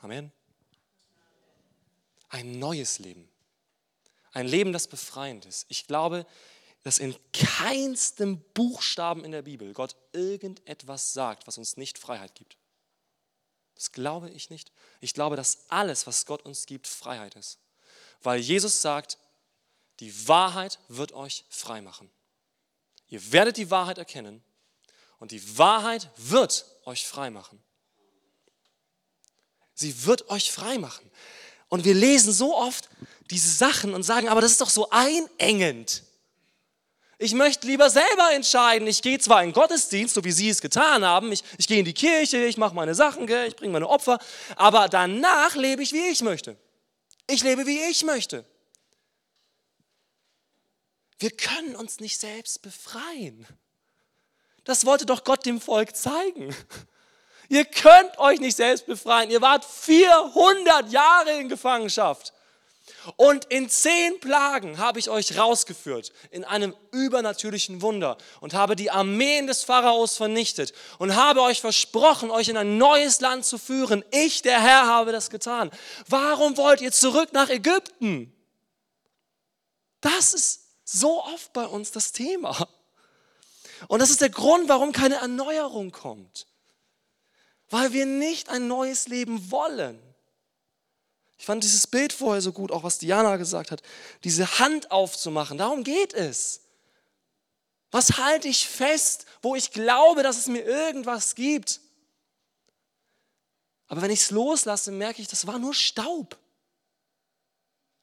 Amen. 0.00 0.32
Ein 2.28 2.58
neues 2.58 2.98
Leben. 2.98 3.28
Ein 4.32 4.46
Leben, 4.46 4.72
das 4.72 4.88
befreiend 4.88 5.46
ist. 5.46 5.66
Ich 5.68 5.86
glaube, 5.86 6.26
dass 6.82 6.98
in 6.98 7.16
keinstem 7.32 8.40
Buchstaben 8.54 9.24
in 9.24 9.32
der 9.32 9.42
Bibel 9.42 9.72
Gott 9.72 9.96
irgendetwas 10.12 11.12
sagt, 11.12 11.46
was 11.46 11.58
uns 11.58 11.76
nicht 11.76 11.98
Freiheit 11.98 12.34
gibt. 12.34 12.56
Das 13.74 13.92
glaube 13.92 14.30
ich 14.30 14.50
nicht. 14.50 14.72
Ich 15.00 15.12
glaube, 15.12 15.36
dass 15.36 15.68
alles, 15.68 16.06
was 16.06 16.26
Gott 16.26 16.42
uns 16.42 16.66
gibt, 16.66 16.86
Freiheit 16.86 17.34
ist. 17.34 17.58
Weil 18.22 18.40
Jesus 18.40 18.80
sagt, 18.80 19.18
die 20.00 20.28
Wahrheit 20.28 20.78
wird 20.88 21.12
euch 21.12 21.44
frei 21.48 21.80
machen. 21.80 22.10
Ihr 23.08 23.32
werdet 23.32 23.56
die 23.56 23.70
Wahrheit 23.70 23.98
erkennen 23.98 24.42
und 25.18 25.30
die 25.30 25.58
Wahrheit 25.58 26.10
wird 26.16 26.66
euch 26.84 27.06
frei 27.06 27.30
machen. 27.30 27.62
Sie 29.74 30.06
wird 30.06 30.30
euch 30.30 30.50
frei 30.50 30.78
machen. 30.78 31.10
Und 31.68 31.84
wir 31.84 31.94
lesen 31.94 32.32
so 32.32 32.56
oft 32.56 32.88
diese 33.30 33.50
Sachen 33.50 33.94
und 33.94 34.02
sagen, 34.02 34.28
aber 34.28 34.40
das 34.40 34.52
ist 34.52 34.60
doch 34.60 34.70
so 34.70 34.88
einengend. 34.90 36.04
Ich 37.18 37.32
möchte 37.32 37.66
lieber 37.66 37.88
selber 37.88 38.32
entscheiden. 38.32 38.86
Ich 38.86 39.00
gehe 39.00 39.18
zwar 39.18 39.42
in 39.42 39.52
Gottesdienst, 39.52 40.14
so 40.14 40.24
wie 40.24 40.32
Sie 40.32 40.50
es 40.50 40.60
getan 40.60 41.04
haben. 41.04 41.32
Ich, 41.32 41.42
ich 41.56 41.66
gehe 41.66 41.78
in 41.78 41.84
die 41.84 41.94
Kirche, 41.94 42.44
ich 42.44 42.58
mache 42.58 42.74
meine 42.74 42.94
Sachen, 42.94 43.26
ich 43.28 43.56
bringe 43.56 43.72
meine 43.72 43.88
Opfer. 43.88 44.18
Aber 44.54 44.88
danach 44.88 45.54
lebe 45.56 45.82
ich, 45.82 45.92
wie 45.92 46.08
ich 46.08 46.22
möchte. 46.22 46.56
Ich 47.26 47.42
lebe, 47.42 47.66
wie 47.66 47.80
ich 47.90 48.04
möchte. 48.04 48.44
Wir 51.18 51.30
können 51.30 51.74
uns 51.74 52.00
nicht 52.00 52.20
selbst 52.20 52.60
befreien. 52.60 53.46
Das 54.66 54.84
wollte 54.84 55.06
doch 55.06 55.24
Gott 55.24 55.46
dem 55.46 55.60
Volk 55.60 55.96
zeigen. 55.96 56.54
Ihr 57.48 57.64
könnt 57.64 58.18
euch 58.18 58.40
nicht 58.40 58.56
selbst 58.56 58.84
befreien. 58.86 59.30
Ihr 59.30 59.40
wart 59.40 59.64
400 59.64 60.90
Jahre 60.90 61.30
in 61.38 61.48
Gefangenschaft. 61.48 62.32
Und 63.14 63.44
in 63.46 63.68
zehn 63.68 64.18
Plagen 64.18 64.78
habe 64.78 64.98
ich 64.98 65.08
euch 65.08 65.38
rausgeführt 65.38 66.12
in 66.32 66.44
einem 66.44 66.74
übernatürlichen 66.90 67.80
Wunder 67.80 68.18
und 68.40 68.54
habe 68.54 68.74
die 68.74 68.90
Armeen 68.90 69.46
des 69.46 69.62
Pharaos 69.62 70.16
vernichtet 70.16 70.72
und 70.98 71.14
habe 71.14 71.42
euch 71.42 71.60
versprochen, 71.60 72.32
euch 72.32 72.48
in 72.48 72.56
ein 72.56 72.78
neues 72.78 73.20
Land 73.20 73.44
zu 73.44 73.58
führen. 73.58 74.04
Ich, 74.10 74.42
der 74.42 74.60
Herr, 74.60 74.86
habe 74.86 75.12
das 75.12 75.30
getan. 75.30 75.70
Warum 76.08 76.56
wollt 76.56 76.80
ihr 76.80 76.90
zurück 76.90 77.32
nach 77.32 77.48
Ägypten? 77.48 78.32
Das 80.00 80.34
ist 80.34 80.62
so 80.84 81.22
oft 81.22 81.52
bei 81.52 81.66
uns 81.66 81.92
das 81.92 82.10
Thema. 82.10 82.68
Und 83.88 84.00
das 84.00 84.10
ist 84.10 84.20
der 84.20 84.30
Grund, 84.30 84.68
warum 84.68 84.92
keine 84.92 85.16
Erneuerung 85.16 85.92
kommt 85.92 86.46
weil 87.70 87.92
wir 87.92 88.06
nicht 88.06 88.48
ein 88.48 88.68
neues 88.68 89.08
Leben 89.08 89.50
wollen. 89.50 90.00
Ich 91.38 91.44
fand 91.44 91.62
dieses 91.62 91.86
Bild 91.86 92.12
vorher 92.12 92.40
so 92.40 92.52
gut, 92.52 92.70
auch 92.70 92.82
was 92.82 92.98
Diana 92.98 93.36
gesagt 93.36 93.70
hat, 93.70 93.82
diese 94.24 94.58
Hand 94.58 94.90
aufzumachen, 94.90 95.58
darum 95.58 95.84
geht 95.84 96.14
es. 96.14 96.62
Was 97.90 98.18
halte 98.18 98.48
ich 98.48 98.66
fest, 98.68 99.26
wo 99.42 99.54
ich 99.54 99.70
glaube, 99.70 100.22
dass 100.22 100.38
es 100.38 100.46
mir 100.46 100.64
irgendwas 100.64 101.34
gibt? 101.34 101.80
Aber 103.88 104.02
wenn 104.02 104.10
ich 104.10 104.22
es 104.22 104.30
loslasse, 104.30 104.90
merke 104.90 105.22
ich, 105.22 105.28
das 105.28 105.46
war 105.46 105.58
nur 105.58 105.74
Staub, 105.74 106.36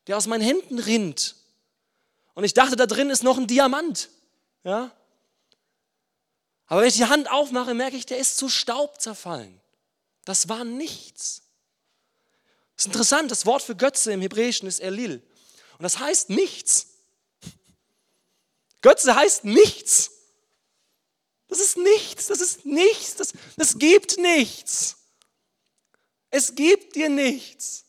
der 0.08 0.18
aus 0.18 0.28
meinen 0.28 0.42
Händen 0.42 0.80
rinnt. 0.80 1.36
Und 2.36 2.44
ich 2.44 2.54
dachte, 2.54 2.76
da 2.76 2.86
drin 2.86 3.10
ist 3.10 3.24
noch 3.24 3.38
ein 3.38 3.48
Diamant. 3.48 4.10
Ja? 4.64 4.92
Aber 6.74 6.82
wenn 6.82 6.90
ich 6.90 6.96
die 6.96 7.06
Hand 7.06 7.30
aufmache, 7.30 7.76
merke 7.76 7.96
ich, 7.96 8.08
der 8.08 8.18
ist 8.18 8.36
zu 8.36 8.50
Staub 8.50 9.00
zerfallen. 9.00 9.62
Das 10.26 10.50
war 10.50 10.64
nichts. 10.64 11.44
Das 12.76 12.86
ist 12.86 12.88
interessant, 12.88 13.30
das 13.30 13.46
Wort 13.46 13.62
für 13.62 13.76
Götze 13.76 14.12
im 14.12 14.22
Hebräischen 14.22 14.68
ist 14.68 14.80
Elil. 14.80 15.22
Und 15.78 15.84
das 15.84 16.00
heißt 16.00 16.32
nichts. 16.32 16.88
Götze 18.82 19.14
heißt 19.14 19.44
nichts. 19.44 20.14
Das 21.48 21.60
ist 21.60 21.78
nichts, 21.78 22.26
das 22.26 22.42
ist 22.42 22.66
nichts, 22.66 23.18
das, 23.18 23.34
das 23.56 23.78
gibt 23.78 24.18
nichts. 24.18 24.96
Es 26.32 26.56
gibt 26.56 26.96
dir 26.96 27.10
nichts. 27.10 27.83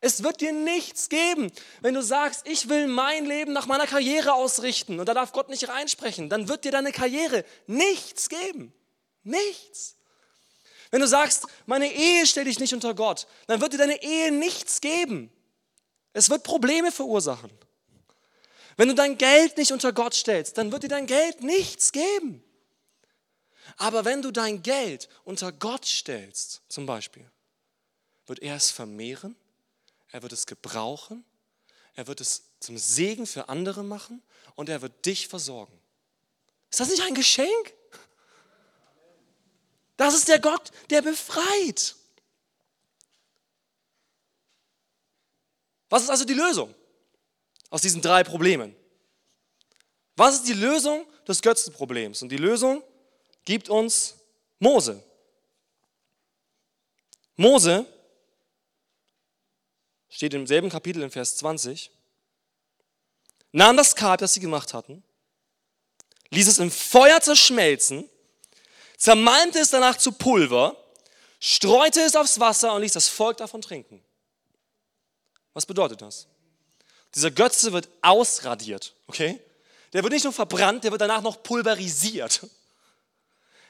Es 0.00 0.22
wird 0.22 0.40
dir 0.40 0.52
nichts 0.52 1.08
geben. 1.08 1.50
Wenn 1.80 1.94
du 1.94 2.02
sagst, 2.02 2.46
ich 2.46 2.68
will 2.68 2.86
mein 2.86 3.26
Leben 3.26 3.52
nach 3.52 3.66
meiner 3.66 3.86
Karriere 3.86 4.34
ausrichten 4.34 5.00
und 5.00 5.06
da 5.06 5.14
darf 5.14 5.32
Gott 5.32 5.48
nicht 5.48 5.68
reinsprechen, 5.68 6.28
dann 6.28 6.48
wird 6.48 6.64
dir 6.64 6.70
deine 6.70 6.92
Karriere 6.92 7.44
nichts 7.66 8.28
geben. 8.28 8.72
Nichts. 9.24 9.96
Wenn 10.90 11.00
du 11.00 11.08
sagst, 11.08 11.46
meine 11.66 11.92
Ehe 11.92 12.26
stelle 12.26 12.48
ich 12.48 12.60
nicht 12.60 12.72
unter 12.72 12.94
Gott, 12.94 13.26
dann 13.46 13.60
wird 13.60 13.72
dir 13.72 13.78
deine 13.78 14.02
Ehe 14.02 14.30
nichts 14.30 14.80
geben. 14.80 15.30
Es 16.12 16.30
wird 16.30 16.44
Probleme 16.44 16.92
verursachen. 16.92 17.50
Wenn 18.76 18.88
du 18.88 18.94
dein 18.94 19.18
Geld 19.18 19.56
nicht 19.56 19.72
unter 19.72 19.92
Gott 19.92 20.14
stellst, 20.14 20.56
dann 20.56 20.70
wird 20.70 20.84
dir 20.84 20.88
dein 20.88 21.06
Geld 21.06 21.42
nichts 21.42 21.90
geben. 21.90 22.44
Aber 23.76 24.04
wenn 24.04 24.22
du 24.22 24.30
dein 24.30 24.62
Geld 24.62 25.08
unter 25.24 25.52
Gott 25.52 25.84
stellst, 25.84 26.62
zum 26.68 26.86
Beispiel, 26.86 27.28
wird 28.26 28.38
er 28.38 28.56
es 28.56 28.70
vermehren, 28.70 29.36
er 30.10 30.22
wird 30.22 30.32
es 30.32 30.46
gebrauchen, 30.46 31.24
er 31.94 32.06
wird 32.06 32.20
es 32.20 32.44
zum 32.60 32.78
Segen 32.78 33.26
für 33.26 33.48
andere 33.48 33.82
machen 33.82 34.22
und 34.54 34.68
er 34.68 34.82
wird 34.82 35.04
dich 35.04 35.28
versorgen. 35.28 35.78
Ist 36.70 36.80
das 36.80 36.90
nicht 36.90 37.02
ein 37.02 37.14
Geschenk? 37.14 37.74
Das 39.96 40.14
ist 40.14 40.28
der 40.28 40.38
Gott, 40.38 40.70
der 40.90 41.02
befreit. 41.02 41.96
Was 45.88 46.04
ist 46.04 46.10
also 46.10 46.24
die 46.24 46.34
Lösung 46.34 46.74
aus 47.70 47.82
diesen 47.82 48.00
drei 48.00 48.22
Problemen? 48.22 48.76
Was 50.16 50.36
ist 50.36 50.48
die 50.48 50.54
Lösung 50.54 51.06
des 51.26 51.42
Götzenproblems? 51.42 52.22
Und 52.22 52.28
die 52.28 52.36
Lösung 52.36 52.82
gibt 53.44 53.68
uns 53.68 54.14
Mose. 54.58 55.02
Mose 57.36 57.86
steht 60.08 60.34
im 60.34 60.46
selben 60.46 60.70
Kapitel 60.70 61.02
in 61.02 61.10
Vers 61.10 61.36
20, 61.36 61.90
nahm 63.52 63.76
das 63.76 63.94
Kalb, 63.96 64.20
das 64.20 64.34
sie 64.34 64.40
gemacht 64.40 64.74
hatten, 64.74 65.02
ließ 66.30 66.48
es 66.48 66.58
im 66.58 66.70
Feuer 66.70 67.20
zerschmelzen, 67.20 68.08
zermalmte 68.96 69.58
es 69.58 69.70
danach 69.70 69.96
zu 69.96 70.12
Pulver, 70.12 70.76
streute 71.40 72.00
es 72.00 72.16
aufs 72.16 72.40
Wasser 72.40 72.74
und 72.74 72.82
ließ 72.82 72.92
das 72.92 73.08
Volk 73.08 73.36
davon 73.36 73.62
trinken. 73.62 74.02
Was 75.54 75.66
bedeutet 75.66 76.02
das? 76.02 76.26
Dieser 77.14 77.30
Götze 77.30 77.72
wird 77.72 77.88
ausradiert, 78.02 78.94
okay? 79.06 79.40
Der 79.92 80.02
wird 80.02 80.12
nicht 80.12 80.24
nur 80.24 80.32
verbrannt, 80.32 80.84
der 80.84 80.90
wird 80.90 81.00
danach 81.00 81.22
noch 81.22 81.42
pulverisiert. 81.42 82.46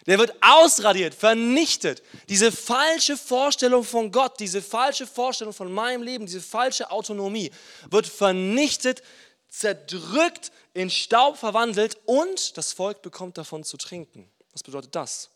Der 0.09 0.19
wird 0.19 0.35
ausradiert, 0.41 1.15
vernichtet. 1.15 2.03
Diese 2.31 2.51
falsche 2.51 3.19
Vorstellung 3.19 3.85
von 3.85 4.11
Gott, 4.11 4.41
diese 4.41 4.63
falsche 4.63 5.07
Vorstellung 5.07 5.53
von 5.53 5.71
meinem 5.71 6.03
Leben, 6.03 6.25
diese 6.25 6.41
falsche 6.41 6.91
Autonomie 6.91 7.53
wird 7.91 8.07
vernichtet, 8.07 9.03
zerdrückt, 9.51 10.51
in 10.73 10.89
Staub 10.89 11.37
verwandelt 11.37 11.99
und 12.07 12.57
das 12.57 12.73
Volk 12.73 13.03
bekommt 13.03 13.37
davon 13.37 13.65
zu 13.65 13.77
trinken. 13.77 14.31
Was 14.53 14.63
bedeutet 14.63 14.95
das? 14.95 15.29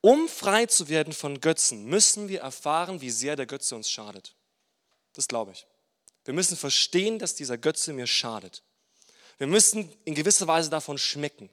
Um 0.00 0.28
frei 0.28 0.66
zu 0.66 0.88
werden 0.88 1.12
von 1.12 1.40
Götzen, 1.40 1.84
müssen 1.84 2.28
wir 2.28 2.40
erfahren, 2.40 3.00
wie 3.00 3.10
sehr 3.10 3.34
der 3.34 3.46
Götze 3.46 3.74
uns 3.74 3.90
schadet. 3.90 4.34
Das 5.12 5.26
glaube 5.26 5.52
ich. 5.52 5.66
Wir 6.24 6.34
müssen 6.34 6.56
verstehen, 6.56 7.18
dass 7.18 7.34
dieser 7.34 7.58
Götze 7.58 7.92
mir 7.92 8.06
schadet. 8.06 8.62
Wir 9.38 9.48
müssen 9.48 9.92
in 10.04 10.14
gewisser 10.14 10.46
Weise 10.46 10.70
davon 10.70 10.98
schmecken. 10.98 11.50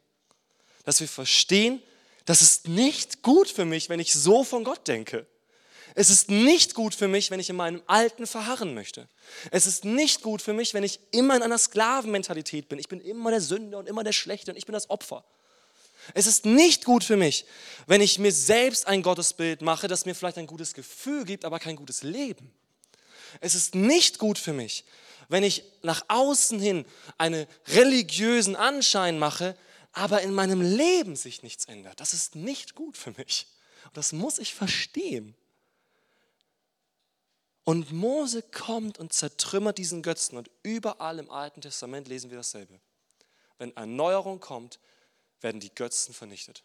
Dass 0.84 1.00
wir 1.00 1.08
verstehen, 1.08 1.82
das 2.30 2.44
ist 2.44 2.68
nicht 2.68 3.24
gut 3.24 3.50
für 3.50 3.65
mich, 3.65 3.89
wenn 3.89 4.00
ich 4.00 4.13
so 4.13 4.44
von 4.44 4.63
Gott 4.63 4.88
denke. 4.88 5.26
Es 5.96 6.12
ist 6.12 6.30
nicht 6.30 6.76
gut 6.76 6.94
für 6.94 7.08
mich, 7.08 7.32
wenn 7.32 7.39
ich 7.39 7.50
in 7.50 7.56
meinem 7.56 7.82
Alten 7.88 8.28
verharren 8.28 8.76
möchte. 8.76 9.10
Es 9.50 9.65
ist 9.65 9.84
nicht 9.84 10.22
gut 10.22 10.39
für 10.44 10.54
mich, 10.54 10.76
wenn 10.76 10.84
ich 10.84 11.00
immer 11.10 11.36
in 11.36 11.42
einer 11.42 11.58
Sklavenmentalität 11.58 12.70
bin. 12.70 12.78
Ich 12.78 12.88
bin 12.88 13.02
immer 13.02 13.32
der 13.32 13.42
Sünder 13.42 13.80
und 13.80 13.89
immer 13.89 14.04
der 14.04 14.12
Schlechte 14.12 14.52
und 14.52 14.58
ich 14.58 14.68
bin 14.68 14.74
das 14.74 14.92
Opfer. 14.92 15.26
Es 16.13 16.28
ist 16.28 16.46
nicht 16.46 16.86
gut 16.86 17.04
für 17.04 17.18
mich, 17.18 17.48
wenn 17.88 18.00
ich 18.00 18.20
mir 18.20 18.32
selbst 18.32 18.86
ein 18.86 19.02
Gottesbild 19.02 19.63
mache, 19.63 19.88
das 19.88 20.06
mir 20.06 20.13
vielleicht 20.13 20.38
ein 20.38 20.46
gutes 20.46 20.76
Gefühl 20.76 21.26
gibt, 21.26 21.46
aber 21.46 21.58
kein 21.58 21.78
gutes 21.78 22.04
Leben. 22.04 22.52
Es 23.42 23.56
ist 23.56 23.74
nicht 23.74 24.20
gut 24.20 24.38
für 24.38 24.54
mich, 24.54 24.86
wenn 25.30 25.44
ich 25.44 25.63
nach 25.82 26.06
außen 26.10 26.60
hin 26.60 26.86
einen 27.18 27.48
religiösen 27.70 28.56
Anschein 28.56 29.18
mache, 29.18 29.56
aber 29.91 30.21
in 30.21 30.34
meinem 30.34 30.62
Leben 30.62 31.15
sich 31.15 31.43
nichts 31.43 31.65
ändert. 31.65 31.99
Das 31.99 32.13
ist 32.13 32.36
nicht 32.36 32.75
gut 32.75 32.97
für 32.97 33.12
mich. 33.12 33.47
Und 33.86 33.97
das 33.97 34.13
muss 34.13 34.39
ich 34.39 34.54
verstehen. 34.54 35.36
Und 37.63 37.91
Mose 37.91 38.41
kommt 38.41 38.97
und 38.97 39.13
zertrümmert 39.13 39.78
diesen 39.78 40.02
Götzen. 40.02 40.38
Und 40.38 40.49
überall 40.63 41.19
im 41.19 41.30
Alten 41.30 41.62
Testament 41.62 42.08
lesen 42.08 42.30
wir 42.30 42.38
dasselbe. 42.38 42.80
Wenn 43.58 43.75
Erneuerung 43.75 44.39
kommt, 44.39 44.80
werden 45.41 45.60
die 45.60 45.73
Götzen 45.73 46.13
vernichtet. 46.13 46.63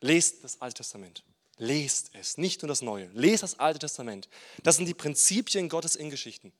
Lest 0.00 0.42
das 0.44 0.60
Alte 0.60 0.78
Testament. 0.78 1.22
Lest 1.56 2.10
es, 2.14 2.36
nicht 2.36 2.62
nur 2.62 2.68
das 2.68 2.82
Neue. 2.82 3.08
Lest 3.12 3.42
das 3.42 3.58
Alte 3.58 3.78
Testament. 3.78 4.28
Das 4.62 4.76
sind 4.76 4.86
die 4.86 4.94
Prinzipien 4.94 5.68
Gottes 5.68 5.94
in 5.94 6.10
Geschichten. 6.10 6.52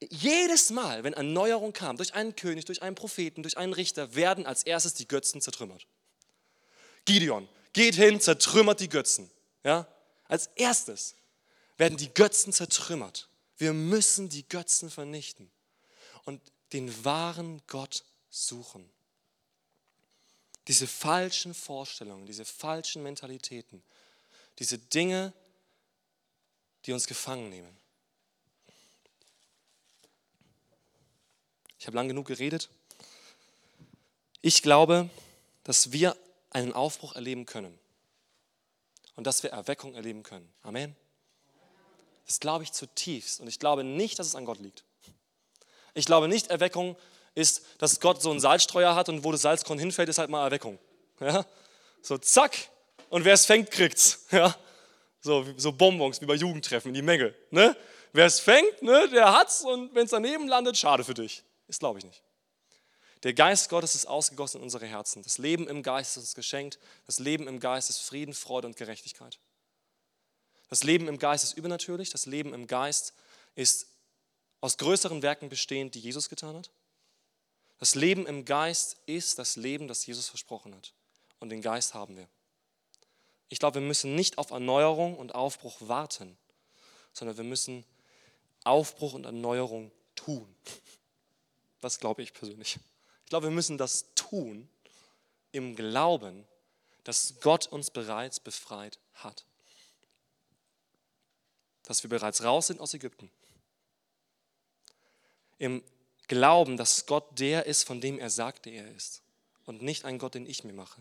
Jedes 0.00 0.70
Mal, 0.70 1.04
wenn 1.04 1.14
Erneuerung 1.14 1.72
kam, 1.72 1.96
durch 1.96 2.14
einen 2.14 2.36
König, 2.36 2.66
durch 2.66 2.82
einen 2.82 2.94
Propheten, 2.94 3.42
durch 3.42 3.56
einen 3.56 3.72
Richter, 3.72 4.14
werden 4.14 4.44
als 4.44 4.62
erstes 4.62 4.94
die 4.94 5.08
Götzen 5.08 5.40
zertrümmert. 5.40 5.86
Gideon 7.06 7.48
geht 7.72 7.94
hin, 7.94 8.20
zertrümmert 8.20 8.80
die 8.80 8.88
Götzen. 8.88 9.30
Ja? 9.64 9.86
Als 10.28 10.48
erstes 10.56 11.14
werden 11.78 11.96
die 11.96 12.12
Götzen 12.12 12.52
zertrümmert. 12.52 13.28
Wir 13.56 13.72
müssen 13.72 14.28
die 14.28 14.46
Götzen 14.46 14.90
vernichten 14.90 15.50
und 16.24 16.42
den 16.72 17.04
wahren 17.04 17.62
Gott 17.66 18.04
suchen. 18.28 18.90
Diese 20.68 20.86
falschen 20.86 21.54
Vorstellungen, 21.54 22.26
diese 22.26 22.44
falschen 22.44 23.02
Mentalitäten, 23.02 23.82
diese 24.58 24.78
Dinge, 24.78 25.32
die 26.84 26.92
uns 26.92 27.06
gefangen 27.06 27.48
nehmen. 27.48 27.76
Ich 31.86 31.88
habe 31.88 31.98
lang 31.98 32.08
genug 32.08 32.26
geredet. 32.26 32.68
Ich 34.40 34.60
glaube, 34.60 35.08
dass 35.62 35.92
wir 35.92 36.16
einen 36.50 36.72
Aufbruch 36.72 37.14
erleben 37.14 37.46
können 37.46 37.78
und 39.14 39.24
dass 39.24 39.44
wir 39.44 39.50
Erweckung 39.50 39.94
erleben 39.94 40.24
können. 40.24 40.52
Amen. 40.64 40.96
Das 42.26 42.40
glaube 42.40 42.64
ich 42.64 42.72
zutiefst 42.72 43.40
und 43.40 43.46
ich 43.46 43.60
glaube 43.60 43.84
nicht, 43.84 44.18
dass 44.18 44.26
es 44.26 44.34
an 44.34 44.46
Gott 44.46 44.58
liegt. 44.58 44.82
Ich 45.94 46.06
glaube 46.06 46.26
nicht, 46.26 46.48
Erweckung 46.48 46.96
ist, 47.36 47.62
dass 47.78 48.00
Gott 48.00 48.20
so 48.20 48.32
einen 48.32 48.40
Salzstreuer 48.40 48.96
hat 48.96 49.08
und 49.08 49.22
wo 49.22 49.30
das 49.30 49.42
Salzkorn 49.42 49.78
hinfällt, 49.78 50.08
ist 50.08 50.18
halt 50.18 50.28
mal 50.28 50.42
Erweckung. 50.42 50.80
Ja? 51.20 51.46
So 52.02 52.18
zack 52.18 52.68
und 53.10 53.24
wer 53.24 53.34
es 53.34 53.46
fängt, 53.46 53.70
kriegt's. 53.70 54.26
Ja? 54.32 54.56
So, 55.20 55.46
so 55.56 55.70
Bonbons 55.70 56.20
wie 56.20 56.26
bei 56.26 56.34
Jugendtreffen 56.34 56.92
die 56.92 57.02
Menge. 57.02 57.32
Ne? 57.52 57.76
Wer 58.12 58.26
es 58.26 58.40
fängt, 58.40 58.82
ne, 58.82 59.08
der 59.08 59.32
hat's 59.32 59.60
und 59.60 59.94
wenn 59.94 60.06
es 60.06 60.10
daneben 60.10 60.48
landet, 60.48 60.76
schade 60.76 61.04
für 61.04 61.14
dich. 61.14 61.44
Das 61.66 61.78
glaube 61.78 61.98
ich 61.98 62.04
nicht. 62.04 62.22
Der 63.22 63.34
Geist 63.34 63.68
Gottes 63.70 63.94
ist 63.94 64.06
ausgegossen 64.06 64.58
in 64.58 64.64
unsere 64.64 64.86
Herzen. 64.86 65.22
Das 65.22 65.38
Leben 65.38 65.68
im 65.68 65.82
Geist 65.82 66.12
ist 66.12 66.22
uns 66.22 66.34
geschenkt. 66.34 66.78
Das 67.06 67.18
Leben 67.18 67.48
im 67.48 67.60
Geist 67.60 67.90
ist 67.90 67.98
Frieden, 67.98 68.34
Freude 68.34 68.66
und 68.66 68.76
Gerechtigkeit. 68.76 69.38
Das 70.68 70.84
Leben 70.84 71.08
im 71.08 71.18
Geist 71.18 71.44
ist 71.44 71.56
übernatürlich. 71.56 72.10
Das 72.10 72.26
Leben 72.26 72.52
im 72.52 72.66
Geist 72.66 73.14
ist 73.54 73.88
aus 74.60 74.78
größeren 74.78 75.22
Werken 75.22 75.48
bestehend, 75.48 75.94
die 75.94 76.00
Jesus 76.00 76.28
getan 76.28 76.56
hat. 76.56 76.70
Das 77.78 77.94
Leben 77.94 78.26
im 78.26 78.44
Geist 78.44 78.96
ist 79.06 79.38
das 79.38 79.56
Leben, 79.56 79.88
das 79.88 80.06
Jesus 80.06 80.28
versprochen 80.28 80.74
hat. 80.74 80.92
Und 81.38 81.50
den 81.50 81.62
Geist 81.62 81.94
haben 81.94 82.16
wir. 82.16 82.28
Ich 83.48 83.58
glaube, 83.58 83.80
wir 83.80 83.86
müssen 83.86 84.14
nicht 84.14 84.38
auf 84.38 84.50
Erneuerung 84.50 85.16
und 85.16 85.34
Aufbruch 85.34 85.76
warten, 85.80 86.36
sondern 87.12 87.36
wir 87.36 87.44
müssen 87.44 87.84
Aufbruch 88.64 89.12
und 89.12 89.24
Erneuerung 89.24 89.92
tun. 90.16 90.52
Das 91.86 92.00
glaube 92.00 92.20
ich 92.20 92.32
persönlich. 92.32 92.80
Ich 93.22 93.30
glaube, 93.30 93.46
wir 93.46 93.52
müssen 93.52 93.78
das 93.78 94.06
tun 94.16 94.68
im 95.52 95.76
Glauben, 95.76 96.44
dass 97.04 97.34
Gott 97.42 97.68
uns 97.68 97.92
bereits 97.92 98.40
befreit 98.40 98.98
hat. 99.14 99.44
Dass 101.84 102.02
wir 102.02 102.10
bereits 102.10 102.42
raus 102.42 102.66
sind 102.66 102.80
aus 102.80 102.92
Ägypten. 102.92 103.30
Im 105.58 105.84
Glauben, 106.26 106.76
dass 106.76 107.06
Gott 107.06 107.38
der 107.38 107.66
ist, 107.66 107.84
von 107.84 108.00
dem 108.00 108.18
er 108.18 108.30
sagte, 108.30 108.68
er 108.68 108.90
ist. 108.90 109.22
Und 109.64 109.80
nicht 109.80 110.04
ein 110.04 110.18
Gott, 110.18 110.34
den 110.34 110.44
ich 110.44 110.64
mir 110.64 110.72
mache. 110.72 111.00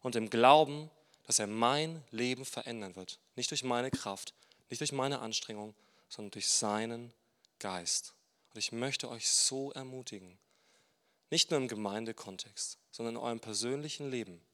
Und 0.00 0.16
im 0.16 0.30
Glauben, 0.30 0.90
dass 1.26 1.40
er 1.40 1.46
mein 1.46 2.02
Leben 2.10 2.46
verändern 2.46 2.96
wird. 2.96 3.18
Nicht 3.36 3.50
durch 3.50 3.64
meine 3.64 3.90
Kraft, 3.90 4.32
Nicht 4.70 4.80
durch 4.80 4.92
meine 4.92 5.18
Anstrengung, 5.18 5.74
sondern 6.08 6.30
durch 6.30 6.48
seinen 6.48 7.12
Geist. 7.58 8.14
Und 8.58 8.64
ich 8.64 8.72
möchte 8.72 9.08
euch 9.08 9.30
so 9.30 9.70
ermutigen, 9.70 10.36
nicht 11.30 11.52
nur 11.52 11.60
im 11.60 11.68
Gemeindekontext, 11.68 12.76
sondern 12.90 13.14
in 13.14 13.20
eurem 13.20 13.38
persönlichen 13.38 14.10
Leben, 14.10 14.44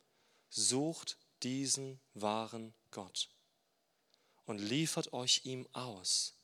sucht 0.50 1.16
diesen 1.42 1.98
wahren 2.12 2.74
Gott 2.90 3.30
und 4.44 4.59
liefert 4.59 5.14
euch 5.14 5.46
ihm 5.46 5.66
aus. 5.72 6.34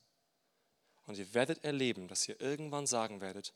Und 1.04 1.18
ihr 1.18 1.34
werdet 1.34 1.62
erleben, 1.62 2.08
dass 2.08 2.26
ihr 2.26 2.40
irgendwann 2.40 2.86
sagen 2.86 3.20
werdet, 3.20 3.52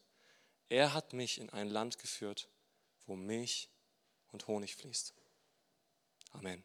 er 0.69 0.93
hat 0.93 1.15
mich 1.15 1.39
in 1.39 1.49
ein 1.49 1.71
Land 1.71 1.99
geführt, 1.99 2.51
wo 3.07 3.17
Milch 3.17 3.71
und 4.33 4.47
Honig 4.49 4.77
fließt. 4.77 5.15
Amen. 6.33 6.63